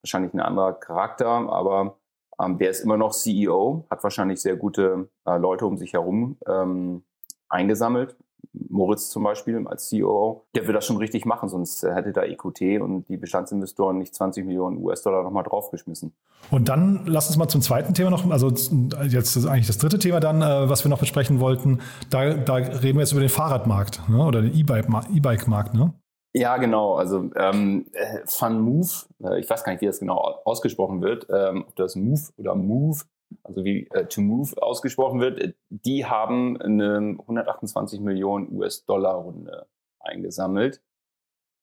Wahrscheinlich 0.00 0.32
ein 0.32 0.40
anderer 0.40 0.72
Charakter, 0.72 1.26
aber 1.26 1.98
ähm, 2.40 2.56
der 2.56 2.70
ist 2.70 2.80
immer 2.80 2.96
noch 2.96 3.12
CEO, 3.12 3.84
hat 3.90 4.02
wahrscheinlich 4.02 4.40
sehr 4.40 4.56
gute 4.56 5.10
äh, 5.26 5.36
Leute 5.36 5.66
um 5.66 5.76
sich 5.76 5.92
herum 5.92 6.38
ähm, 6.46 7.04
eingesammelt 7.50 8.16
Moritz 8.52 9.10
zum 9.10 9.22
Beispiel 9.22 9.66
als 9.66 9.88
CEO, 9.88 10.46
der 10.54 10.66
will 10.66 10.74
das 10.74 10.86
schon 10.86 10.96
richtig 10.96 11.24
machen, 11.24 11.48
sonst 11.48 11.82
hätte 11.82 12.12
da 12.12 12.22
EQT 12.22 12.80
und 12.80 13.08
die 13.08 13.16
Bestandsinvestoren 13.16 13.98
nicht 13.98 14.14
20 14.14 14.46
Millionen 14.46 14.78
US-Dollar 14.78 15.22
nochmal 15.22 15.44
draufgeschmissen. 15.44 16.12
Und 16.50 16.68
dann 16.68 17.02
lass 17.06 17.28
uns 17.28 17.36
mal 17.36 17.48
zum 17.48 17.60
zweiten 17.60 17.94
Thema 17.94 18.10
noch, 18.10 18.28
also 18.30 18.48
jetzt 18.48 19.36
ist 19.36 19.46
eigentlich 19.46 19.66
das 19.66 19.78
dritte 19.78 19.98
Thema 19.98 20.20
dann, 20.20 20.42
äh, 20.42 20.68
was 20.68 20.84
wir 20.84 20.88
noch 20.88 21.00
besprechen 21.00 21.40
wollten. 21.40 21.80
Da, 22.10 22.34
da 22.34 22.54
reden 22.54 22.98
wir 22.98 23.00
jetzt 23.00 23.12
über 23.12 23.20
den 23.20 23.30
Fahrradmarkt 23.30 24.08
ne? 24.08 24.24
oder 24.24 24.42
den 24.42 24.54
E-Bike-Markt, 24.54 25.74
ne? 25.74 25.94
Ja, 26.34 26.56
genau. 26.56 26.94
Also 26.94 27.30
ähm, 27.36 27.86
Fun 28.24 28.60
Move, 28.60 28.88
äh, 29.22 29.38
ich 29.38 29.50
weiß 29.50 29.64
gar 29.64 29.72
nicht, 29.72 29.82
wie 29.82 29.86
das 29.86 30.00
genau 30.00 30.16
ausgesprochen 30.44 31.02
wird, 31.02 31.26
ähm, 31.30 31.66
ob 31.68 31.76
das 31.76 31.94
Move 31.94 32.22
oder 32.38 32.54
Move 32.54 33.00
also 33.42 33.64
wie 33.64 33.88
äh, 33.90 34.06
To 34.06 34.20
Move 34.20 34.50
ausgesprochen 34.60 35.20
wird, 35.20 35.54
die 35.68 36.06
haben 36.06 36.60
eine 36.60 37.16
128 37.20 38.00
Millionen 38.00 38.54
US-Dollar-Runde 38.56 39.66
eingesammelt. 40.00 40.80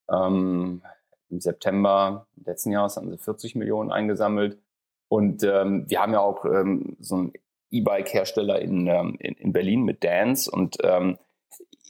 Ähm, 0.09 0.81
Im 1.29 1.39
September 1.39 2.27
letzten 2.43 2.71
Jahres 2.71 2.97
haben 2.97 3.09
sie 3.11 3.17
40 3.17 3.55
Millionen 3.55 3.91
eingesammelt. 3.91 4.59
Und 5.07 5.43
ähm, 5.43 5.85
wir 5.87 6.01
haben 6.01 6.13
ja 6.13 6.19
auch 6.19 6.45
ähm, 6.45 6.95
so 6.99 7.15
einen 7.15 7.33
E-Bike-Hersteller 7.71 8.59
in, 8.59 8.87
ähm, 8.87 9.15
in, 9.19 9.35
in, 9.35 9.53
Berlin 9.53 9.83
mit 9.83 10.03
Dance. 10.03 10.49
Und 10.49 10.77
ähm, 10.83 11.17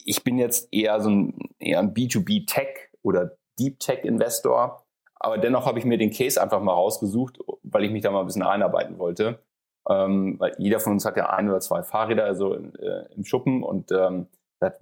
ich 0.04 0.24
bin 0.24 0.38
jetzt 0.38 0.72
eher 0.72 1.00
so 1.00 1.10
ein, 1.10 1.38
eher 1.58 1.80
ein 1.80 1.94
B2B-Tech 1.94 2.90
oder 3.02 3.36
Deep 3.58 3.78
Tech-Investor. 3.78 4.84
Aber 5.16 5.36
dennoch 5.36 5.66
habe 5.66 5.78
ich 5.78 5.84
mir 5.84 5.98
den 5.98 6.10
Case 6.10 6.40
einfach 6.40 6.60
mal 6.60 6.72
rausgesucht, 6.72 7.38
weil 7.62 7.84
ich 7.84 7.90
mich 7.90 8.02
da 8.02 8.10
mal 8.10 8.20
ein 8.20 8.26
bisschen 8.26 8.42
einarbeiten 8.42 8.98
wollte. 8.98 9.42
Ähm, 9.88 10.36
weil 10.38 10.54
jeder 10.58 10.80
von 10.80 10.92
uns 10.92 11.04
hat 11.04 11.16
ja 11.16 11.30
ein 11.30 11.48
oder 11.48 11.60
zwei 11.60 11.82
Fahrräder 11.82 12.24
also 12.24 12.54
äh, 12.54 13.06
im 13.14 13.24
Schuppen 13.24 13.62
und 13.62 13.90
ähm, 13.92 14.26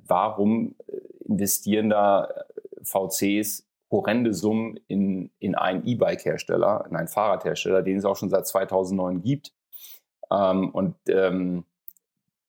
warum 0.07 0.75
äh, 0.87 0.97
investieren 1.25 1.91
da 1.91 2.25
äh, 2.25 2.45
VCs 2.83 3.69
horrende 3.91 4.35
Summen 4.35 4.79
in, 4.87 5.31
in 5.39 5.55
einen 5.55 5.87
E-Bike-Hersteller, 5.87 6.87
in 6.89 6.97
einen 6.97 7.09
Fahrradhersteller, 7.09 7.83
den 7.83 7.97
es 7.97 8.05
auch 8.05 8.17
schon 8.17 8.29
seit 8.29 8.47
2009 8.47 9.23
gibt. 9.23 9.53
Ähm, 10.31 10.71
und 10.71 10.95
ähm, 11.09 11.65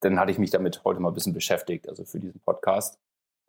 dann 0.02 0.20
hatte 0.20 0.32
ich 0.32 0.38
mich 0.38 0.52
damit 0.52 0.84
heute 0.84 1.00
mal 1.00 1.10
ein 1.10 1.14
bisschen 1.14 1.34
beschäftigt, 1.34 1.88
also 1.88 2.04
für 2.04 2.20
diesen 2.20 2.42
Podcast. 2.42 3.00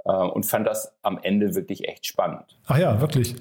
Äh, 0.05 0.13
und 0.13 0.47
fand 0.47 0.67
das 0.67 0.95
am 1.03 1.19
Ende 1.23 1.55
wirklich 1.55 1.89
echt 1.89 2.07
spannend. 2.07 2.59
Ach 2.67 2.79
ja, 2.79 3.01
wirklich. 3.01 3.35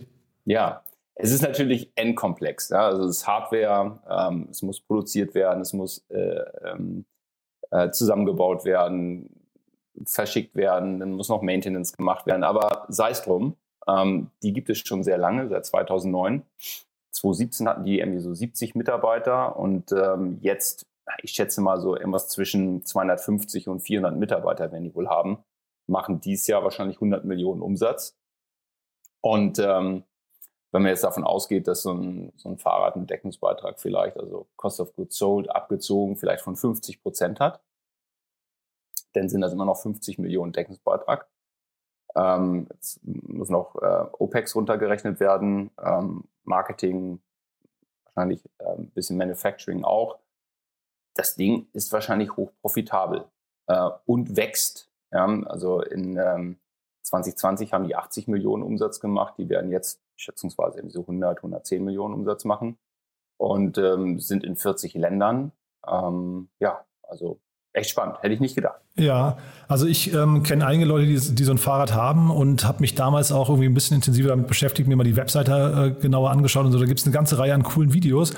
Ja, 0.45 0.81
es 1.21 1.31
ist 1.31 1.41
natürlich 1.41 1.91
endkomplex. 1.95 2.69
Ja? 2.69 2.87
Also 2.87 3.03
es 3.03 3.17
ist 3.17 3.27
Hardware, 3.27 3.99
ähm, 4.09 4.47
es 4.49 4.61
muss 4.61 4.79
produziert 4.79 5.35
werden, 5.35 5.61
es 5.61 5.73
muss 5.73 6.05
äh, 6.09 6.43
ähm, 6.63 7.05
äh, 7.71 7.91
zusammengebaut 7.91 8.63
werden, 8.63 9.29
verschickt 10.05 10.55
werden, 10.55 10.99
dann 10.99 11.11
muss 11.11 11.27
noch 11.27 11.41
Maintenance 11.41 11.91
gemacht 11.91 12.25
werden. 12.25 12.45
Aber 12.45 12.85
sei 12.87 13.09
es 13.09 13.21
drum, 13.21 13.57
ähm, 13.85 14.31
die 14.43 14.53
gibt 14.53 14.69
es 14.69 14.77
schon 14.79 15.03
sehr 15.03 15.17
lange, 15.17 15.49
seit 15.49 15.65
2009. 15.65 16.43
2017 17.11 17.67
hatten 17.67 17.83
die 17.83 17.99
irgendwie 17.99 18.21
so 18.21 18.33
70 18.33 18.75
Mitarbeiter 18.75 19.57
und 19.57 19.91
ähm, 19.91 20.37
jetzt, 20.41 20.87
ich 21.21 21.31
schätze 21.31 21.59
mal 21.59 21.81
so 21.81 21.97
irgendwas 21.97 22.29
zwischen 22.29 22.85
250 22.85 23.67
und 23.67 23.81
400 23.81 24.15
Mitarbeiter 24.15 24.71
werden 24.71 24.85
die 24.85 24.95
wohl 24.95 25.09
haben, 25.09 25.39
machen 25.85 26.21
dies 26.21 26.47
Jahr 26.47 26.63
wahrscheinlich 26.63 26.97
100 26.97 27.25
Millionen 27.25 27.61
Umsatz. 27.61 28.15
Und 29.21 29.59
ähm, 29.59 30.03
wenn 30.71 30.83
man 30.83 30.89
jetzt 30.89 31.03
davon 31.03 31.23
ausgeht, 31.23 31.67
dass 31.67 31.81
so 31.81 31.93
ein, 31.93 32.31
so 32.35 32.49
ein 32.49 32.57
Fahrrad 32.57 32.95
einen 32.95 33.07
Deckungsbeitrag 33.07 33.79
vielleicht, 33.79 34.17
also 34.17 34.47
Cost 34.55 34.79
of 34.79 34.95
Goods 34.95 35.17
Sold 35.17 35.49
abgezogen, 35.49 36.15
vielleicht 36.15 36.43
von 36.43 36.55
50 36.55 37.01
Prozent 37.01 37.39
hat, 37.39 37.61
dann 39.13 39.29
sind 39.29 39.41
das 39.41 39.53
immer 39.53 39.65
noch 39.65 39.81
50 39.81 40.19
Millionen 40.19 40.51
Deckungsbeitrag. 40.51 41.27
Ähm, 42.15 42.67
jetzt 42.73 42.99
muss 43.03 43.49
noch 43.49 43.75
äh, 43.81 44.05
OPEX 44.19 44.55
runtergerechnet 44.55 45.19
werden, 45.19 45.71
ähm, 45.83 46.25
Marketing, 46.43 47.19
wahrscheinlich 48.05 48.43
äh, 48.59 48.75
ein 48.77 48.89
bisschen 48.91 49.17
Manufacturing 49.17 49.83
auch. 49.83 50.19
Das 51.15 51.35
Ding 51.35 51.67
ist 51.73 51.91
wahrscheinlich 51.91 52.35
hochprofitabel 52.35 53.25
äh, 53.67 53.89
und 54.05 54.35
wächst. 54.37 54.89
Ja? 55.11 55.25
Also 55.45 55.81
in 55.81 56.17
ähm, 56.17 56.59
2020 57.09 57.73
haben 57.73 57.87
die 57.87 57.95
80 57.95 58.27
Millionen 58.27 58.63
Umsatz 58.63 58.99
gemacht, 58.99 59.35
die 59.37 59.49
werden 59.49 59.71
jetzt 59.71 60.01
schätzungsweise 60.15 60.81
so 60.89 61.01
100, 61.01 61.37
110 61.37 61.83
Millionen 61.83 62.13
Umsatz 62.13 62.45
machen 62.45 62.77
und 63.37 63.77
ähm, 63.77 64.19
sind 64.19 64.43
in 64.43 64.55
40 64.55 64.93
Ländern. 64.95 65.51
Ähm, 65.87 66.49
ja, 66.59 66.85
also 67.03 67.39
echt 67.73 67.89
spannend, 67.89 68.17
hätte 68.21 68.33
ich 68.33 68.39
nicht 68.39 68.55
gedacht. 68.55 68.81
Ja, 68.95 69.37
also 69.67 69.85
ich 69.85 70.13
ähm, 70.13 70.43
kenne 70.43 70.65
einige 70.65 70.85
Leute, 70.85 71.05
die, 71.05 71.19
die, 71.19 71.43
so 71.43 71.51
ein 71.51 71.57
Fahrrad 71.57 71.93
haben 71.93 72.31
und 72.31 72.65
habe 72.65 72.81
mich 72.81 72.95
damals 72.95 73.31
auch 73.31 73.49
irgendwie 73.49 73.67
ein 73.67 73.73
bisschen 73.73 73.95
intensiver 73.95 74.29
damit 74.29 74.47
beschäftigt, 74.47 74.87
mir 74.87 74.95
mal 74.95 75.03
die 75.03 75.15
Webseite 75.15 75.95
äh, 75.97 76.01
genauer 76.01 76.31
angeschaut 76.31 76.65
und 76.65 76.71
so. 76.71 76.79
Da 76.79 76.85
gibt 76.85 76.99
es 76.99 77.05
eine 77.05 77.13
ganze 77.13 77.37
Reihe 77.39 77.53
an 77.53 77.63
coolen 77.63 77.93
Videos. 77.93 78.33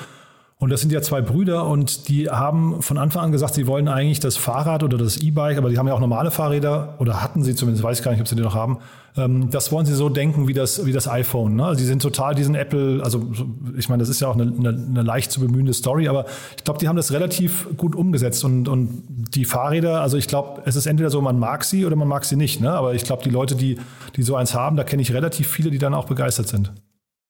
Und 0.62 0.70
das 0.70 0.80
sind 0.80 0.92
ja 0.92 1.02
zwei 1.02 1.22
Brüder 1.22 1.66
und 1.66 2.08
die 2.08 2.30
haben 2.30 2.84
von 2.84 3.00
Anfang 3.00 3.24
an 3.24 3.32
gesagt, 3.32 3.56
sie 3.56 3.66
wollen 3.66 3.88
eigentlich 3.88 4.20
das 4.20 4.38
Fahrrad 4.38 4.84
oder 4.84 4.96
das 4.96 5.18
E-Bike, 5.18 5.58
aber 5.58 5.72
die 5.72 5.80
haben 5.80 5.88
ja 5.88 5.96
auch 5.96 6.00
normale 6.00 6.30
Fahrräder 6.30 6.98
oder 7.00 7.24
hatten 7.24 7.42
sie 7.42 7.56
zumindest, 7.56 7.84
weiß 7.84 7.98
ich 7.98 8.06
gar 8.06 8.12
nicht, 8.12 8.22
ob 8.22 8.28
sie 8.28 8.36
die 8.36 8.44
noch 8.44 8.54
haben. 8.54 8.78
Ähm, 9.18 9.50
das 9.50 9.72
wollen 9.72 9.88
sie 9.88 9.96
so 9.96 10.08
denken 10.08 10.48
wie 10.48 10.54
das, 10.54 10.86
wie 10.86 10.92
das 10.92 11.08
iPhone. 11.08 11.56
Ne? 11.56 11.66
Also 11.66 11.80
sie 11.80 11.88
sind 11.88 12.04
total 12.04 12.36
diesen 12.36 12.54
Apple, 12.54 13.02
also 13.04 13.32
ich 13.76 13.90
meine, 13.90 14.02
das 14.02 14.10
ist 14.10 14.22
ja 14.22 14.28
auch 14.28 14.36
eine, 14.36 14.54
eine, 14.56 14.70
eine 14.70 15.02
leicht 15.02 15.32
zu 15.32 15.40
bemühende 15.40 15.74
Story, 15.74 16.08
aber 16.08 16.26
ich 16.56 16.64
glaube, 16.64 16.80
die 16.80 16.88
haben 16.88 16.96
das 16.96 17.12
relativ 17.12 17.68
gut 17.76 17.96
umgesetzt 17.96 18.44
und, 18.44 18.68
und 18.68 19.02
die 19.10 19.46
Fahrräder, 19.46 20.02
also 20.02 20.16
ich 20.16 20.28
glaube, 20.28 20.62
es 20.66 20.76
ist 20.76 20.86
entweder 20.86 21.10
so, 21.10 21.22
man 21.22 21.40
mag 21.40 21.64
sie 21.64 21.88
oder 21.88 21.96
man 21.96 22.08
mag 22.08 22.24
sie 22.24 22.36
nicht. 22.36 22.62
Ne? 22.62 22.72
Aber 22.72 22.94
ich 22.94 23.04
glaube, 23.04 23.24
die 23.24 23.32
Leute, 23.32 23.56
die, 23.56 23.80
die 24.16 24.22
so 24.22 24.36
eins 24.36 24.54
haben, 24.54 24.78
da 24.78 24.84
kenne 24.84 25.02
ich 25.02 25.12
relativ 25.12 25.48
viele, 25.48 25.72
die 25.72 25.80
dann 25.80 25.96
auch 25.96 26.06
begeistert 26.06 26.50
sind. 26.50 26.72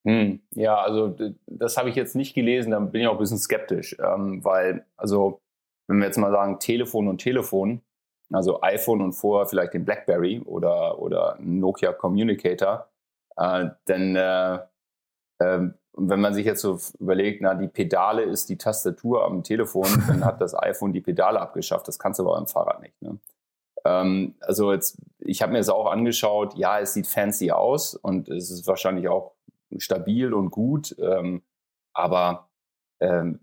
Hm, 0.05 0.41
ja, 0.55 0.81
also 0.81 1.15
das 1.45 1.77
habe 1.77 1.89
ich 1.89 1.95
jetzt 1.95 2.15
nicht 2.15 2.33
gelesen, 2.33 2.71
da 2.71 2.79
bin 2.79 3.01
ich 3.01 3.07
auch 3.07 3.13
ein 3.13 3.19
bisschen 3.19 3.37
skeptisch, 3.37 3.95
ähm, 3.99 4.43
weil, 4.43 4.85
also 4.97 5.41
wenn 5.87 5.99
wir 5.99 6.05
jetzt 6.05 6.17
mal 6.17 6.31
sagen, 6.31 6.59
Telefon 6.59 7.07
und 7.07 7.19
Telefon, 7.19 7.81
also 8.31 8.61
iPhone 8.61 9.01
und 9.01 9.13
vorher 9.13 9.47
vielleicht 9.47 9.73
den 9.73 9.85
BlackBerry 9.85 10.41
oder, 10.45 10.99
oder 10.99 11.37
Nokia 11.39 11.93
Communicator, 11.93 12.89
äh, 13.37 13.69
dann 13.85 14.15
äh, 14.15 14.59
äh, 15.39 15.71
wenn 15.93 16.21
man 16.21 16.33
sich 16.33 16.45
jetzt 16.45 16.61
so 16.61 16.79
überlegt, 16.99 17.41
na, 17.41 17.53
die 17.53 17.67
Pedale 17.67 18.23
ist 18.23 18.49
die 18.49 18.57
Tastatur 18.57 19.25
am 19.25 19.43
Telefon, 19.43 19.87
dann 20.07 20.23
hat 20.23 20.41
das 20.41 20.57
iPhone 20.57 20.93
die 20.93 21.01
Pedale 21.01 21.39
abgeschafft. 21.39 21.87
Das 21.87 21.99
kannst 21.99 22.19
du 22.19 22.23
aber 22.23 22.35
beim 22.35 22.47
Fahrrad 22.47 22.81
nicht. 22.81 23.01
Ne? 23.01 23.17
Ähm, 23.83 24.35
also 24.41 24.71
jetzt, 24.71 24.97
ich 25.19 25.41
habe 25.41 25.51
mir 25.51 25.57
das 25.57 25.69
auch 25.69 25.87
angeschaut. 25.87 26.55
Ja, 26.55 26.79
es 26.79 26.93
sieht 26.93 27.07
fancy 27.07 27.51
aus 27.51 27.95
und 27.95 28.29
es 28.29 28.51
ist 28.51 28.67
wahrscheinlich 28.67 29.09
auch 29.09 29.33
stabil 29.77 30.33
und 30.33 30.51
gut. 30.51 30.95
Ähm, 30.99 31.41
aber 31.93 32.49
ähm, 32.99 33.39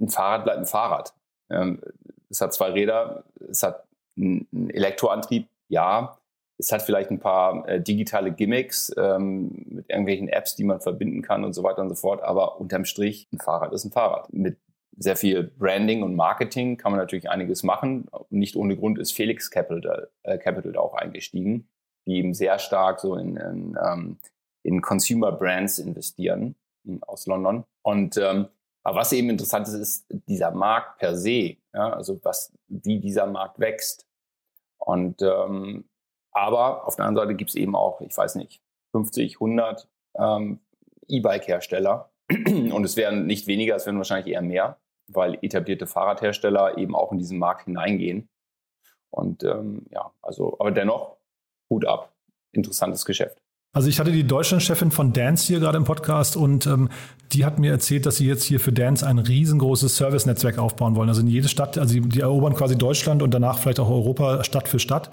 ein 0.00 0.08
Fahrrad 0.08 0.44
bleibt 0.44 0.58
ein 0.58 0.66
Fahrrad. 0.66 1.14
Ähm, 1.50 1.80
es 2.28 2.40
hat 2.40 2.54
zwei 2.54 2.70
Räder, 2.70 3.24
es 3.48 3.62
hat 3.62 3.84
einen 4.16 4.70
Elektroantrieb, 4.70 5.48
ja. 5.68 6.16
Es 6.58 6.72
hat 6.72 6.82
vielleicht 6.82 7.10
ein 7.10 7.20
paar 7.20 7.66
äh, 7.68 7.80
digitale 7.80 8.32
Gimmicks 8.32 8.92
ähm, 8.98 9.64
mit 9.66 9.88
irgendwelchen 9.88 10.28
Apps, 10.28 10.56
die 10.56 10.64
man 10.64 10.80
verbinden 10.80 11.22
kann 11.22 11.42
und 11.42 11.54
so 11.54 11.62
weiter 11.62 11.80
und 11.80 11.88
so 11.88 11.94
fort. 11.94 12.22
Aber 12.22 12.60
unterm 12.60 12.84
Strich, 12.84 13.28
ein 13.32 13.38
Fahrrad 13.38 13.72
ist 13.72 13.84
ein 13.84 13.92
Fahrrad. 13.92 14.30
Mit 14.32 14.58
sehr 14.96 15.16
viel 15.16 15.44
Branding 15.44 16.02
und 16.02 16.14
Marketing 16.14 16.76
kann 16.76 16.92
man 16.92 17.00
natürlich 17.00 17.30
einiges 17.30 17.62
machen. 17.62 18.08
Nicht 18.28 18.56
ohne 18.56 18.76
Grund 18.76 18.98
ist 18.98 19.12
Felix 19.12 19.50
Capital, 19.50 20.10
äh, 20.22 20.36
Capital 20.36 20.72
da 20.72 20.80
auch 20.80 20.92
eingestiegen, 20.92 21.66
die 22.06 22.16
eben 22.16 22.34
sehr 22.34 22.58
stark 22.58 23.00
so 23.00 23.16
in, 23.16 23.38
in, 23.38 23.78
ähm, 23.82 24.18
in 24.62 24.82
Consumer 24.82 25.32
Brands 25.32 25.78
investieren 25.78 26.54
aus 27.02 27.26
London. 27.26 27.64
Und 27.82 28.16
ähm, 28.16 28.48
aber 28.82 29.00
was 29.00 29.12
eben 29.12 29.30
interessant 29.30 29.68
ist, 29.68 29.74
ist 29.74 30.06
dieser 30.26 30.50
Markt 30.52 30.98
per 30.98 31.16
se, 31.16 31.56
ja, 31.74 31.92
also 31.92 32.18
was, 32.22 32.52
wie 32.68 32.98
dieser 32.98 33.26
Markt 33.26 33.58
wächst. 33.58 34.06
Und 34.78 35.20
ähm, 35.22 35.84
aber 36.32 36.86
auf 36.86 36.96
der 36.96 37.04
anderen 37.04 37.26
Seite 37.26 37.36
gibt 37.36 37.50
es 37.50 37.56
eben 37.56 37.76
auch, 37.76 38.00
ich 38.00 38.16
weiß 38.16 38.36
nicht, 38.36 38.62
50, 38.92 39.36
100 39.36 39.88
ähm, 40.18 40.60
E-Bike-Hersteller. 41.08 42.10
Und 42.30 42.84
es 42.84 42.96
werden 42.96 43.26
nicht 43.26 43.46
weniger, 43.46 43.76
es 43.76 43.86
werden 43.86 43.98
wahrscheinlich 43.98 44.32
eher 44.32 44.42
mehr, 44.42 44.78
weil 45.08 45.38
etablierte 45.42 45.86
Fahrradhersteller 45.86 46.78
eben 46.78 46.94
auch 46.94 47.12
in 47.12 47.18
diesen 47.18 47.38
Markt 47.38 47.64
hineingehen. 47.64 48.28
Und 49.10 49.42
ähm, 49.42 49.86
ja, 49.90 50.12
also, 50.22 50.56
aber 50.60 50.70
dennoch, 50.70 51.16
Hut 51.68 51.84
ab. 51.86 52.14
Interessantes 52.52 53.04
Geschäft. 53.04 53.42
Also 53.72 53.88
ich 53.88 54.00
hatte 54.00 54.10
die 54.10 54.24
Deutschlandchefin 54.24 54.90
von 54.90 55.12
Dance 55.12 55.46
hier 55.46 55.60
gerade 55.60 55.78
im 55.78 55.84
Podcast 55.84 56.36
und 56.36 56.66
ähm, 56.66 56.88
die 57.30 57.44
hat 57.44 57.60
mir 57.60 57.70
erzählt, 57.70 58.04
dass 58.04 58.16
sie 58.16 58.26
jetzt 58.26 58.42
hier 58.42 58.58
für 58.58 58.72
Dance 58.72 59.06
ein 59.06 59.20
riesengroßes 59.20 59.96
Service-Netzwerk 59.96 60.58
aufbauen 60.58 60.96
wollen. 60.96 61.08
Also 61.08 61.20
in 61.20 61.28
jede 61.28 61.46
Stadt, 61.46 61.78
also 61.78 61.94
die, 61.94 62.00
die 62.00 62.20
erobern 62.20 62.54
quasi 62.54 62.76
Deutschland 62.76 63.22
und 63.22 63.32
danach 63.32 63.58
vielleicht 63.58 63.78
auch 63.78 63.88
Europa 63.88 64.42
Stadt 64.42 64.66
für 64.66 64.80
Stadt. 64.80 65.12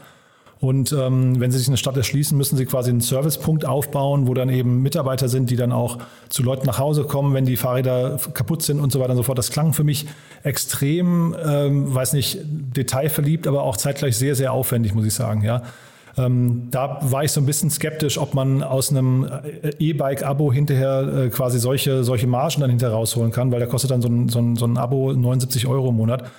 Und 0.60 0.92
ähm, 0.92 1.40
wenn 1.40 1.52
Sie 1.52 1.60
sich 1.60 1.68
eine 1.68 1.78
Stadt 1.78 1.98
erschließen, 1.98 2.36
müssen 2.36 2.58
Sie 2.58 2.66
quasi 2.66 2.90
einen 2.90 3.02
Servicepunkt 3.02 3.64
aufbauen, 3.64 4.26
wo 4.26 4.34
dann 4.34 4.50
eben 4.50 4.82
Mitarbeiter 4.82 5.30
sind, 5.30 5.52
die 5.52 5.56
dann 5.56 5.72
auch 5.72 6.00
zu 6.30 6.42
Leuten 6.42 6.66
nach 6.66 6.80
Hause 6.80 7.04
kommen, 7.04 7.36
wenn 7.36 7.46
die 7.46 7.58
Fahrräder 7.58 8.20
kaputt 8.34 8.64
sind 8.64 8.80
und 8.80 8.92
so 8.92 9.00
weiter 9.00 9.12
und 9.12 9.18
so 9.18 9.24
fort. 9.24 9.38
Das 9.38 9.52
klang 9.52 9.74
für 9.74 9.84
mich 9.84 10.08
extrem, 10.42 11.36
ähm, 11.46 11.94
weiß 11.94 12.14
nicht, 12.14 12.40
detailverliebt, 12.44 13.46
aber 13.46 13.62
auch 13.62 13.78
zeitgleich 13.78 14.18
sehr, 14.18 14.34
sehr 14.34 14.52
aufwendig, 14.52 14.96
muss 14.96 15.06
ich 15.06 15.14
sagen. 15.14 15.44
Ja. 15.44 15.62
Ähm, 16.18 16.70
da 16.72 17.00
war 17.02 17.24
ich 17.24 17.32
so 17.32 17.40
ein 17.40 17.46
bisschen 17.46 17.70
skeptisch, 17.70 18.18
ob 18.18 18.34
man 18.34 18.64
aus 18.64 18.90
einem 18.90 19.26
äh, 19.26 19.72
E-Bike-Abo 19.78 20.52
hinterher 20.52 21.26
äh, 21.26 21.30
quasi 21.30 21.60
solche, 21.60 22.04
solche 22.04 22.26
Margen 22.26 22.62
dann 22.62 22.72
hinterher 22.72 22.96
rausholen 22.96 23.32
kann, 23.32 23.52
weil 23.52 23.60
da 23.60 23.68
kostet 23.68 23.92
dann 23.92 24.02
so 24.02 24.08
ein, 24.08 24.28
so 24.30 24.40
ein, 24.40 24.56
so 24.56 24.66
ein 24.66 24.78
Abo 24.78 25.14
79 25.14 25.68
Euro 25.68 25.90
im 25.90 25.96
Monat. 25.96 26.30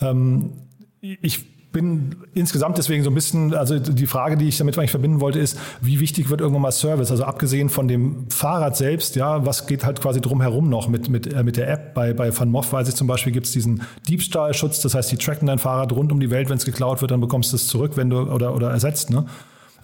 Ähm, 0.00 0.52
ich 1.00 1.53
bin 1.74 2.16
insgesamt 2.34 2.78
deswegen 2.78 3.02
so 3.02 3.10
ein 3.10 3.14
bisschen, 3.14 3.52
also 3.52 3.78
die 3.78 4.06
Frage, 4.06 4.38
die 4.38 4.48
ich 4.48 4.56
damit 4.56 4.78
eigentlich 4.78 4.92
verbinden 4.92 5.20
wollte, 5.20 5.40
ist, 5.40 5.58
wie 5.82 6.00
wichtig 6.00 6.30
wird 6.30 6.40
irgendwann 6.40 6.62
mal 6.62 6.70
Service? 6.70 7.10
Also 7.10 7.24
abgesehen 7.24 7.68
von 7.68 7.88
dem 7.88 8.30
Fahrrad 8.30 8.76
selbst, 8.76 9.16
ja, 9.16 9.44
was 9.44 9.66
geht 9.66 9.84
halt 9.84 10.00
quasi 10.00 10.20
drumherum 10.20 10.70
noch 10.70 10.88
mit, 10.88 11.10
mit, 11.10 11.30
äh, 11.30 11.42
mit 11.42 11.56
der 11.56 11.68
App? 11.68 11.92
Bei, 11.92 12.14
bei 12.14 12.34
Van 12.34 12.48
Moff 12.48 12.72
weiß 12.72 12.88
ich 12.88 12.94
zum 12.94 13.08
Beispiel, 13.08 13.32
gibt 13.32 13.46
es 13.46 13.52
diesen 13.52 13.82
Diebstahlschutz, 14.08 14.80
das 14.80 14.94
heißt, 14.94 15.10
die 15.10 15.16
tracken 15.16 15.48
dein 15.48 15.58
Fahrrad 15.58 15.92
rund 15.92 16.12
um 16.12 16.20
die 16.20 16.30
Welt, 16.30 16.48
wenn 16.48 16.56
es 16.56 16.64
geklaut 16.64 17.02
wird, 17.02 17.10
dann 17.10 17.20
bekommst 17.20 17.52
du 17.52 17.56
es 17.56 17.66
zurück, 17.66 17.96
wenn 17.96 18.08
du 18.08 18.20
oder, 18.20 18.54
oder 18.54 18.70
ersetzt, 18.70 19.10
ne? 19.10 19.26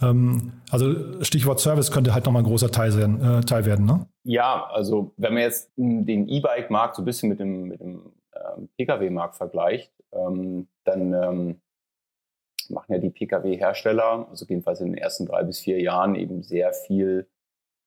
Ähm, 0.00 0.52
also 0.70 1.22
Stichwort 1.22 1.58
Service 1.58 1.90
könnte 1.90 2.14
halt 2.14 2.24
nochmal 2.24 2.42
ein 2.42 2.46
großer 2.46 2.70
Teil, 2.70 2.92
sein, 2.92 3.20
äh, 3.20 3.40
Teil 3.40 3.66
werden, 3.66 3.84
ne? 3.84 4.06
Ja, 4.22 4.70
also 4.72 5.12
wenn 5.16 5.34
man 5.34 5.42
jetzt 5.42 5.72
den 5.76 6.28
E-Bike-Markt 6.28 6.94
so 6.94 7.02
ein 7.02 7.04
bisschen 7.04 7.28
mit 7.28 7.40
dem, 7.40 7.64
mit 7.64 7.80
dem 7.80 8.12
ähm, 8.34 8.68
Pkw-Markt 8.78 9.34
vergleicht, 9.34 9.92
ähm, 10.12 10.68
dann 10.84 11.12
ähm, 11.12 11.60
machen 12.70 12.92
ja 12.92 12.98
die 12.98 13.10
Pkw-Hersteller, 13.10 14.28
also 14.30 14.46
jedenfalls 14.46 14.80
in 14.80 14.92
den 14.92 14.98
ersten 14.98 15.26
drei 15.26 15.42
bis 15.42 15.60
vier 15.60 15.80
Jahren 15.80 16.14
eben 16.14 16.42
sehr 16.42 16.72
viel 16.72 17.28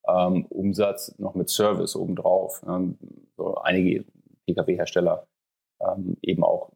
ähm, 0.08 0.46
Umsatz 0.48 1.18
noch 1.18 1.36
mit 1.36 1.50
Service 1.50 1.96
obendrauf. 1.96 2.64
Ähm, 2.68 2.98
so 3.38 3.56
einige 3.56 4.06
Pkw-Hersteller 4.46 5.28
ähm, 5.80 6.18
eben 6.22 6.44
auch 6.44 6.72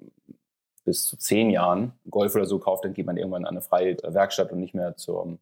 bis 0.85 1.05
zu 1.05 1.17
zehn 1.17 1.49
Jahren 1.49 1.93
Golf 2.09 2.33
oder 2.35 2.45
so 2.45 2.59
kauft, 2.59 2.85
dann 2.85 2.93
geht 2.93 3.05
man 3.05 3.17
irgendwann 3.17 3.43
an 3.43 3.55
eine 3.55 3.61
freie 3.61 3.97
Werkstatt 4.03 4.51
und 4.53 4.59
nicht 4.59 4.73
mehr 4.73 4.95
zum, 4.95 5.39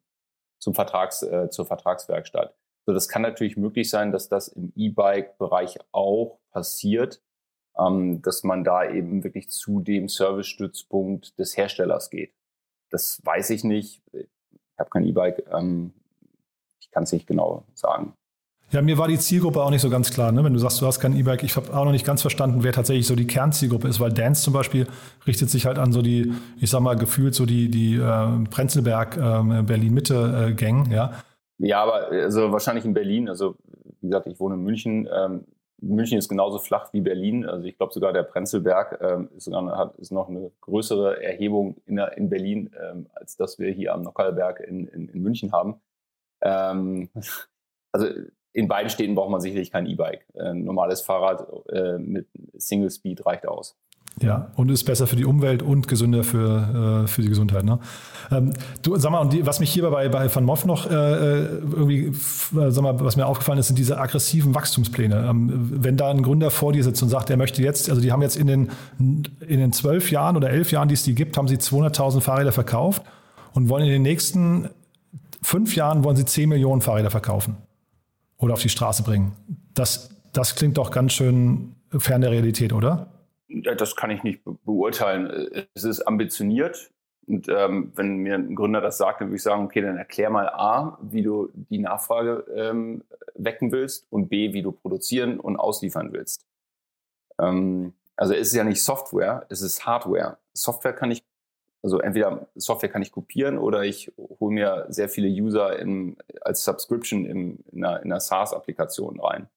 zum 0.58 0.74
Vertrags, 0.74 1.22
äh, 1.22 1.48
zur 1.50 1.66
Vertragswerkstatt. 1.66 2.56
So, 2.84 2.92
das 2.92 3.08
kann 3.08 3.22
natürlich 3.22 3.56
möglich 3.56 3.88
sein, 3.88 4.12
dass 4.12 4.28
das 4.28 4.48
im 4.48 4.72
E-Bike-Bereich 4.74 5.78
auch 5.92 6.38
passiert, 6.50 7.22
ähm, 7.78 8.22
dass 8.22 8.42
man 8.42 8.64
da 8.64 8.88
eben 8.90 9.22
wirklich 9.22 9.48
zu 9.50 9.80
dem 9.80 10.08
Service-Stützpunkt 10.08 11.38
des 11.38 11.56
Herstellers 11.56 12.10
geht. 12.10 12.34
Das 12.96 13.20
weiß 13.24 13.50
ich 13.50 13.62
nicht. 13.62 14.00
Ich 14.14 14.26
habe 14.78 14.88
kein 14.88 15.04
E-Bike. 15.04 15.44
Ähm, 15.52 15.92
ich 16.80 16.90
kann 16.90 17.02
es 17.02 17.12
nicht 17.12 17.26
genau 17.26 17.64
sagen. 17.74 18.14
Ja, 18.70 18.80
mir 18.80 18.96
war 18.96 19.06
die 19.06 19.18
Zielgruppe 19.18 19.62
auch 19.62 19.68
nicht 19.68 19.82
so 19.82 19.90
ganz 19.90 20.10
klar. 20.10 20.32
Ne? 20.32 20.42
Wenn 20.42 20.54
du 20.54 20.58
sagst, 20.58 20.80
du 20.80 20.86
hast 20.86 20.98
kein 20.98 21.14
E-Bike, 21.14 21.42
ich 21.42 21.56
habe 21.56 21.76
auch 21.76 21.84
noch 21.84 21.92
nicht 21.92 22.06
ganz 22.06 22.22
verstanden, 22.22 22.64
wer 22.64 22.72
tatsächlich 22.72 23.06
so 23.06 23.14
die 23.14 23.26
Kernzielgruppe 23.26 23.86
ist, 23.86 24.00
weil 24.00 24.14
Dance 24.14 24.42
zum 24.42 24.54
Beispiel 24.54 24.86
richtet 25.26 25.50
sich 25.50 25.66
halt 25.66 25.78
an 25.78 25.92
so 25.92 26.00
die, 26.00 26.32
ich 26.58 26.70
sag 26.70 26.80
mal, 26.80 26.96
gefühlt 26.96 27.34
so 27.34 27.44
die, 27.44 27.70
die 27.70 27.96
äh, 27.96 28.44
Prenzlberg, 28.48 29.18
äh, 29.18 29.62
Berlin-Mitte-Gang, 29.62 30.90
ja. 30.90 31.12
Ja, 31.58 31.82
aber 31.82 32.08
also 32.10 32.50
wahrscheinlich 32.50 32.86
in 32.86 32.94
Berlin, 32.94 33.28
also 33.28 33.56
wie 34.00 34.06
gesagt, 34.06 34.26
ich 34.26 34.40
wohne 34.40 34.54
in 34.54 34.62
München, 34.62 35.06
ähm, 35.14 35.44
München 35.78 36.18
ist 36.18 36.28
genauso 36.28 36.58
flach 36.58 36.92
wie 36.92 37.00
Berlin. 37.00 37.44
Also 37.44 37.66
ich 37.66 37.76
glaube 37.76 37.92
sogar 37.92 38.12
der 38.12 38.22
Prenzlberg 38.22 38.98
ähm, 39.02 39.28
ist, 39.36 39.44
sogar, 39.44 39.76
hat, 39.76 39.96
ist 39.96 40.12
noch 40.12 40.28
eine 40.28 40.50
größere 40.60 41.22
Erhebung 41.22 41.76
in, 41.86 41.96
der, 41.96 42.16
in 42.16 42.30
Berlin, 42.30 42.70
ähm, 42.80 43.08
als 43.14 43.36
dass 43.36 43.58
wir 43.58 43.70
hier 43.70 43.92
am 43.92 44.02
Nockerberg 44.02 44.60
in, 44.60 44.88
in, 44.88 45.08
in 45.08 45.22
München 45.22 45.52
haben. 45.52 45.80
Ähm, 46.42 47.10
also 47.92 48.08
in 48.52 48.68
beiden 48.68 48.88
Städten 48.88 49.14
braucht 49.14 49.30
man 49.30 49.40
sicherlich 49.40 49.70
kein 49.70 49.86
E-Bike. 49.86 50.26
Ein 50.34 50.64
normales 50.64 51.02
Fahrrad 51.02 51.46
äh, 51.68 51.98
mit 51.98 52.26
Single 52.54 52.90
Speed 52.90 53.26
reicht 53.26 53.46
aus. 53.46 53.76
Ja, 54.22 54.50
und 54.54 54.70
ist 54.70 54.84
besser 54.84 55.06
für 55.06 55.16
die 55.16 55.26
Umwelt 55.26 55.62
und 55.62 55.88
gesünder 55.88 56.24
für, 56.24 57.04
äh, 57.04 57.06
für 57.06 57.20
die 57.20 57.28
Gesundheit. 57.28 57.64
Ne? 57.64 57.78
Ähm, 58.30 58.54
du, 58.80 58.96
sag 58.96 59.12
mal, 59.12 59.18
und 59.18 59.34
die, 59.34 59.44
was 59.44 59.60
mich 59.60 59.70
hier 59.70 59.90
bei, 59.90 60.08
bei 60.08 60.34
Van 60.34 60.44
Moff 60.44 60.64
noch 60.64 60.90
äh, 60.90 60.94
äh 60.94 61.46
irgendwie, 61.58 62.12
sag 62.50 62.82
mal, 62.82 62.98
was 62.98 63.16
mir 63.16 63.26
aufgefallen 63.26 63.58
ist, 63.58 63.66
sind 63.66 63.78
diese 63.78 63.98
aggressiven 63.98 64.54
Wachstumspläne. 64.54 65.26
Ähm, 65.28 65.68
wenn 65.82 65.98
da 65.98 66.08
ein 66.08 66.22
Gründer 66.22 66.50
vor 66.50 66.72
dir 66.72 66.82
sitzt 66.82 67.02
und 67.02 67.10
sagt, 67.10 67.28
er 67.28 67.36
möchte 67.36 67.60
jetzt, 67.60 67.90
also 67.90 68.00
die 68.00 68.10
haben 68.10 68.22
jetzt 68.22 68.36
in 68.36 68.46
den, 68.46 68.70
in 68.98 69.58
den 69.58 69.72
zwölf 69.72 70.10
Jahren 70.10 70.38
oder 70.38 70.48
elf 70.48 70.72
Jahren, 70.72 70.88
die 70.88 70.94
es 70.94 71.02
die 71.02 71.14
gibt, 71.14 71.36
haben 71.36 71.46
sie 71.46 71.56
200.000 71.56 72.22
Fahrräder 72.22 72.52
verkauft 72.52 73.02
und 73.52 73.68
wollen 73.68 73.84
in 73.84 73.90
den 73.90 74.02
nächsten 74.02 74.70
fünf 75.42 75.76
Jahren 75.76 76.04
wollen 76.04 76.16
sie 76.16 76.24
10 76.24 76.48
Millionen 76.48 76.80
Fahrräder 76.80 77.10
verkaufen 77.10 77.56
oder 78.38 78.54
auf 78.54 78.62
die 78.62 78.70
Straße 78.70 79.02
bringen. 79.02 79.32
Das, 79.74 80.08
das 80.32 80.54
klingt 80.54 80.78
doch 80.78 80.90
ganz 80.90 81.12
schön 81.12 81.74
fern 81.90 82.22
der 82.22 82.30
Realität, 82.30 82.72
oder? 82.72 83.08
Das 83.48 83.96
kann 83.96 84.10
ich 84.10 84.22
nicht 84.22 84.42
beurteilen. 84.64 85.66
Es 85.74 85.84
ist 85.84 86.02
ambitioniert. 86.02 86.90
Und 87.26 87.48
ähm, 87.48 87.92
wenn 87.96 88.18
mir 88.18 88.34
ein 88.36 88.54
Gründer 88.54 88.80
das 88.80 88.98
sagt, 88.98 89.20
dann 89.20 89.28
würde 89.28 89.36
ich 89.36 89.42
sagen, 89.42 89.64
okay, 89.64 89.80
dann 89.80 89.96
erklär 89.96 90.30
mal 90.30 90.48
A, 90.48 90.98
wie 91.02 91.22
du 91.22 91.50
die 91.54 91.78
Nachfrage 91.78 92.44
ähm, 92.54 93.02
wecken 93.34 93.72
willst 93.72 94.06
und 94.10 94.28
B, 94.28 94.52
wie 94.52 94.62
du 94.62 94.70
produzieren 94.70 95.40
und 95.40 95.56
ausliefern 95.56 96.12
willst. 96.12 96.46
Ähm, 97.40 97.94
also 98.16 98.32
es 98.32 98.48
ist 98.48 98.54
ja 98.54 98.64
nicht 98.64 98.82
Software, 98.82 99.44
es 99.48 99.60
ist 99.60 99.84
Hardware. 99.84 100.38
Software 100.52 100.92
kann 100.92 101.10
ich, 101.10 101.24
also 101.82 101.98
entweder 102.00 102.46
Software 102.54 102.88
kann 102.88 103.02
ich 103.02 103.10
kopieren 103.10 103.58
oder 103.58 103.82
ich 103.82 104.12
hole 104.40 104.54
mir 104.54 104.86
sehr 104.88 105.08
viele 105.08 105.28
User 105.28 105.78
in, 105.78 106.16
als 106.42 106.64
Subscription 106.64 107.26
in, 107.26 107.58
in 107.72 107.84
einer, 107.84 108.02
in 108.02 108.12
einer 108.12 108.20
SaaS-Applikation 108.20 109.18
rein. 109.20 109.48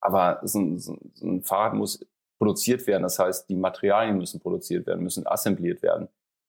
Aber 0.00 0.40
so 0.44 0.60
ein, 0.60 0.78
so 0.78 0.96
ein 1.22 1.42
Fahrrad 1.42 1.74
muss 1.74 2.06
produziert 2.38 2.86
werden. 2.86 3.02
Das 3.02 3.18
heißt, 3.18 3.48
die 3.48 3.56
Materialien 3.56 4.16
müssen 4.18 4.40
produziert 4.40 4.86
werden, 4.86 5.02
müssen 5.02 5.26
assembliert 5.26 5.82
werden. 5.82 6.08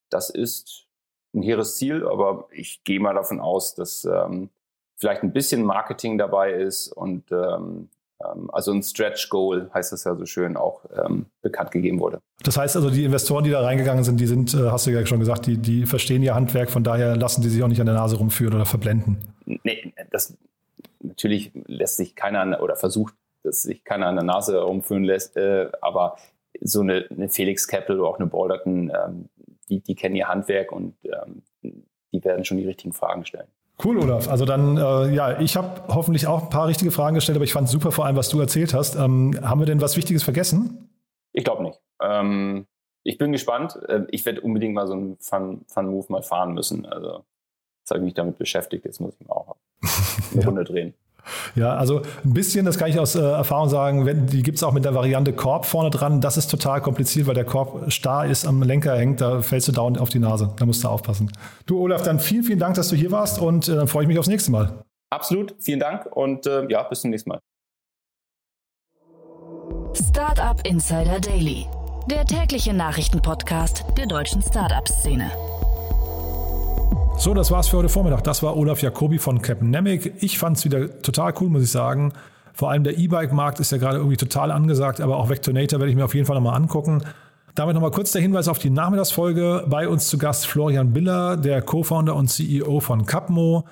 Das 0.10 0.30
ist 0.30 0.86
ein 1.34 1.42
hehres 1.42 1.78
Ziel, 1.78 2.08
aber 2.08 2.48
ich 2.52 2.84
gehe 2.84 3.00
mal 3.00 3.14
davon 3.14 3.40
aus, 3.40 3.76
dass 3.76 4.06
ähm, 4.06 4.50
vielleicht 4.98 5.24
ein 5.24 5.34
bisschen 5.34 5.64
Marketing 5.64 6.18
dabei 6.18 6.54
ist 6.54 6.90
und 6.90 7.32
ähm, 7.32 7.90
ähm, 8.24 8.50
also 8.52 8.72
ein 8.72 8.84
Stretch 8.84 9.30
Goal 9.30 9.70
heißt 9.74 9.92
das 9.92 10.04
ja 10.04 10.16
so 10.16 10.26
schön 10.26 10.58
auch 10.58 10.86
ähm, 11.06 11.28
bekannt 11.42 11.72
gegeben 11.72 12.00
wurde. 12.00 12.20
Das 12.44 12.58
heißt 12.58 12.76
also, 12.76 12.90
die 12.90 13.04
Investoren, 13.04 13.44
die 13.44 13.50
da 13.52 13.62
reingegangen 13.62 14.04
sind, 14.04 14.20
die 14.20 14.28
sind, 14.28 14.54
äh, 14.54 14.70
hast 14.70 14.88
du 14.88 14.92
ja 14.92 15.06
schon 15.06 15.20
gesagt, 15.20 15.46
die, 15.46 15.58
die 15.58 15.86
verstehen 15.86 16.24
ihr 16.24 16.36
Handwerk, 16.36 16.70
von 16.70 16.84
daher 16.84 17.16
lassen 17.16 17.42
die 17.42 17.50
sich 17.50 17.64
auch 17.64 17.68
nicht 17.68 17.80
an 17.80 17.86
der 17.86 17.96
Nase 17.96 18.18
rumführen 18.18 18.56
oder 18.56 18.66
verblenden. 18.66 19.18
Nee, 19.46 19.94
das 20.12 20.38
natürlich 21.02 21.52
lässt 21.66 21.98
sich 21.98 22.16
keiner 22.16 22.62
oder 22.62 22.76
versucht, 22.76 23.14
dass 23.44 23.62
sich 23.62 23.84
keiner 23.84 24.08
an 24.08 24.16
der 24.16 24.26
Nase 24.26 24.54
herumführen 24.54 25.04
lässt, 25.04 25.38
äh, 25.38 25.70
aber 25.82 26.18
so 26.62 26.82
eine, 26.82 27.06
eine, 27.10 27.30
Felix 27.30 27.68
Keppel 27.68 28.00
oder 28.00 28.10
auch 28.10 28.20
eine 28.20 28.28
Balderton, 28.28 28.92
ähm, 28.92 29.30
die, 29.70 29.82
die 29.82 29.96
kennen 29.96 30.16
ihr 30.16 30.28
Handwerk 30.28 30.72
und 30.72 30.96
ähm, 31.04 31.44
die 32.12 32.24
werden 32.24 32.44
schon 32.44 32.58
die 32.58 32.66
richtigen 32.66 32.94
Fragen 32.94 33.26
stellen. 33.26 33.48
Cool, 33.84 33.98
Olaf. 34.00 34.28
Also 34.28 34.44
dann, 34.44 34.78
äh, 34.78 35.14
ja, 35.14 35.40
ich 35.40 35.56
habe 35.56 35.84
hoffentlich 35.88 36.28
auch 36.28 36.44
ein 36.44 36.50
paar 36.50 36.68
richtige 36.68 36.92
Fragen 36.92 37.16
gestellt, 37.16 37.38
aber 37.38 37.46
ich 37.46 37.54
fand 37.54 37.70
super 37.70 37.92
vor 37.92 38.06
allem, 38.06 38.18
was 38.18 38.28
du 38.28 38.40
erzählt 38.40 38.74
hast. 38.74 38.96
Ähm, 38.96 39.40
haben 39.42 39.60
wir 39.60 39.66
denn 39.66 39.80
was 39.80 39.96
Wichtiges 39.96 40.24
vergessen? 40.24 40.90
Ich 41.32 41.46
glaube 41.46 41.64
nicht. 41.64 41.80
Ähm, 42.02 42.66
ich 43.04 43.18
bin 43.18 43.32
gespannt. 43.32 43.80
Äh, 43.88 44.02
ich 44.12 44.26
werde 44.26 44.42
unbedingt 44.42 44.74
mal 44.74 44.86
so 44.86 44.94
einen 44.94 45.18
Fun-Move 45.20 46.08
mal 46.10 46.24
fahren 46.24 46.54
müssen. 46.54 46.86
Also 46.86 47.24
jetzt 47.80 47.92
habe 47.92 48.00
ich 48.00 48.06
mich 48.06 48.14
damit 48.16 48.38
beschäftigt. 48.38 48.84
Jetzt 48.84 49.00
muss 49.00 49.14
ich 49.18 49.28
mal 49.28 49.36
auch 49.36 49.56
eine 50.34 50.46
Runde 50.46 50.64
drehen. 50.66 50.94
Ja, 51.56 51.76
also 51.76 52.02
ein 52.24 52.34
bisschen, 52.34 52.66
das 52.66 52.78
kann 52.78 52.90
ich 52.90 53.00
aus 53.00 53.16
äh, 53.16 53.22
Erfahrung 53.22 53.70
sagen, 53.70 54.06
wenn, 54.06 54.28
die 54.28 54.44
gibt 54.44 54.58
es 54.58 54.64
auch 54.64 54.74
mit 54.74 54.86
der 54.86 54.96
Variante 54.96 55.34
Korb 55.34 55.66
vorne 55.66 55.90
dran. 55.90 56.22
Das 56.22 56.38
ist 56.38 56.48
total 56.48 56.82
kompliziert, 56.82 57.28
weil 57.28 57.36
der 57.36 57.46
Korb 57.46 57.92
starr 57.92 58.26
ist, 58.26 58.46
am 58.46 58.62
Lenker 58.62 58.98
hängt, 58.98 59.22
da 59.22 59.42
fällst 59.42 59.68
du 59.68 59.72
dauernd 59.72 60.00
auf 60.00 60.10
die 60.10 60.20
Nase. 60.20 60.54
Da 60.58 60.66
musst 60.66 60.84
du 60.84 60.88
aufpassen. 60.88 61.32
Du, 61.66 61.80
Olaf, 61.80 62.04
dann 62.04 62.20
vielen, 62.20 62.44
vielen 62.44 62.60
Dank, 62.60 62.76
dass 62.76 62.90
du 62.90 62.96
hier 62.96 63.12
warst 63.12 63.40
und 63.40 63.68
äh, 63.68 63.76
dann 63.76 63.88
freue 63.88 64.04
ich 64.04 64.08
mich 64.08 64.20
aufs 64.20 64.30
nächste 64.30 64.52
Mal. 64.52 64.84
Absolut, 65.12 65.56
vielen 65.60 65.80
Dank 65.80 66.06
und 66.16 66.46
äh, 66.46 66.68
ja, 66.70 66.84
bis 66.84 67.02
zum 67.02 67.10
nächsten 67.12 67.32
Mal. 67.32 67.40
Startup 69.94 70.66
Insider 70.66 71.20
Daily, 71.20 71.66
der 72.10 72.26
tägliche 72.26 72.74
Nachrichtenpodcast 72.74 73.86
der 73.98 74.06
deutschen 74.06 74.42
Startup-Szene. 74.42 75.32
So, 77.20 77.34
das 77.34 77.52
war's 77.52 77.68
für 77.68 77.76
heute 77.76 77.90
Vormittag. 77.90 78.24
Das 78.24 78.44
war 78.44 78.56
Olaf 78.56 78.82
Jacobi 78.82 79.18
von 79.18 79.42
Capnemic. 79.42 80.14
Ich 80.24 80.40
fand's 80.40 80.64
wieder 80.64 81.02
total 81.02 81.34
cool, 81.42 81.50
muss 81.50 81.64
ich 81.64 81.70
sagen. 81.70 82.14
Vor 82.54 82.72
allem 82.72 82.86
der 82.86 82.98
E-Bike-Markt 82.98 83.60
ist 83.60 83.74
ja 83.74 83.78
gerade 83.78 83.98
irgendwie 83.98 84.16
total 84.16 84.52
angesagt, 84.52 85.02
aber 85.02 85.18
auch 85.18 85.28
Vectonator 85.28 85.82
werde 85.82 85.90
ich 85.90 85.98
mir 85.98 86.06
auf 86.06 86.16
jeden 86.16 86.26
Fall 86.26 86.38
nochmal 86.38 86.56
angucken. 86.56 87.04
Damit 87.56 87.74
nochmal 87.76 87.92
kurz 87.92 88.14
der 88.14 88.22
Hinweis 88.22 88.48
auf 88.48 88.58
die 88.58 88.70
Nachmittagsfolge. 88.70 89.66
Bei 89.68 89.90
uns 89.90 90.08
zu 90.08 90.18
Gast 90.18 90.48
Florian 90.48 90.94
Biller, 90.94 91.36
der 91.36 91.62
Co-Founder 91.62 92.16
und 92.16 92.30
CEO 92.30 92.80
von 92.80 93.06
Capmo. 93.06 93.66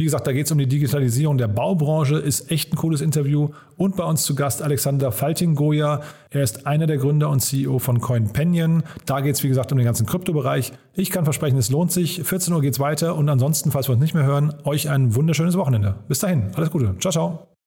Wie 0.00 0.04
gesagt, 0.04 0.26
da 0.26 0.32
geht 0.32 0.46
es 0.46 0.52
um 0.52 0.56
die 0.56 0.66
Digitalisierung 0.66 1.36
der 1.36 1.46
Baubranche, 1.46 2.16
ist 2.16 2.50
echt 2.50 2.72
ein 2.72 2.76
cooles 2.76 3.02
Interview. 3.02 3.50
Und 3.76 3.96
bei 3.96 4.04
uns 4.04 4.22
zu 4.22 4.34
Gast 4.34 4.62
Alexander 4.62 5.12
Falting-Goya. 5.12 6.00
Er 6.30 6.42
ist 6.42 6.66
einer 6.66 6.86
der 6.86 6.96
Gründer 6.96 7.28
und 7.28 7.40
CEO 7.40 7.78
von 7.78 8.00
CoinPenion. 8.00 8.82
Da 9.04 9.20
geht 9.20 9.34
es, 9.34 9.42
wie 9.42 9.48
gesagt, 9.48 9.72
um 9.72 9.76
den 9.76 9.84
ganzen 9.84 10.06
Kryptobereich. 10.06 10.72
Ich 10.94 11.10
kann 11.10 11.24
versprechen, 11.24 11.58
es 11.58 11.68
lohnt 11.68 11.92
sich. 11.92 12.22
14 12.22 12.54
Uhr 12.54 12.62
geht 12.62 12.72
es 12.72 12.80
weiter 12.80 13.14
und 13.14 13.28
ansonsten, 13.28 13.72
falls 13.72 13.90
wir 13.90 13.92
uns 13.92 14.00
nicht 14.00 14.14
mehr 14.14 14.24
hören, 14.24 14.54
euch 14.64 14.88
ein 14.88 15.14
wunderschönes 15.14 15.58
Wochenende. 15.58 15.96
Bis 16.08 16.20
dahin, 16.20 16.44
alles 16.54 16.70
Gute. 16.70 16.96
Ciao, 16.98 17.12
ciao. 17.12 17.59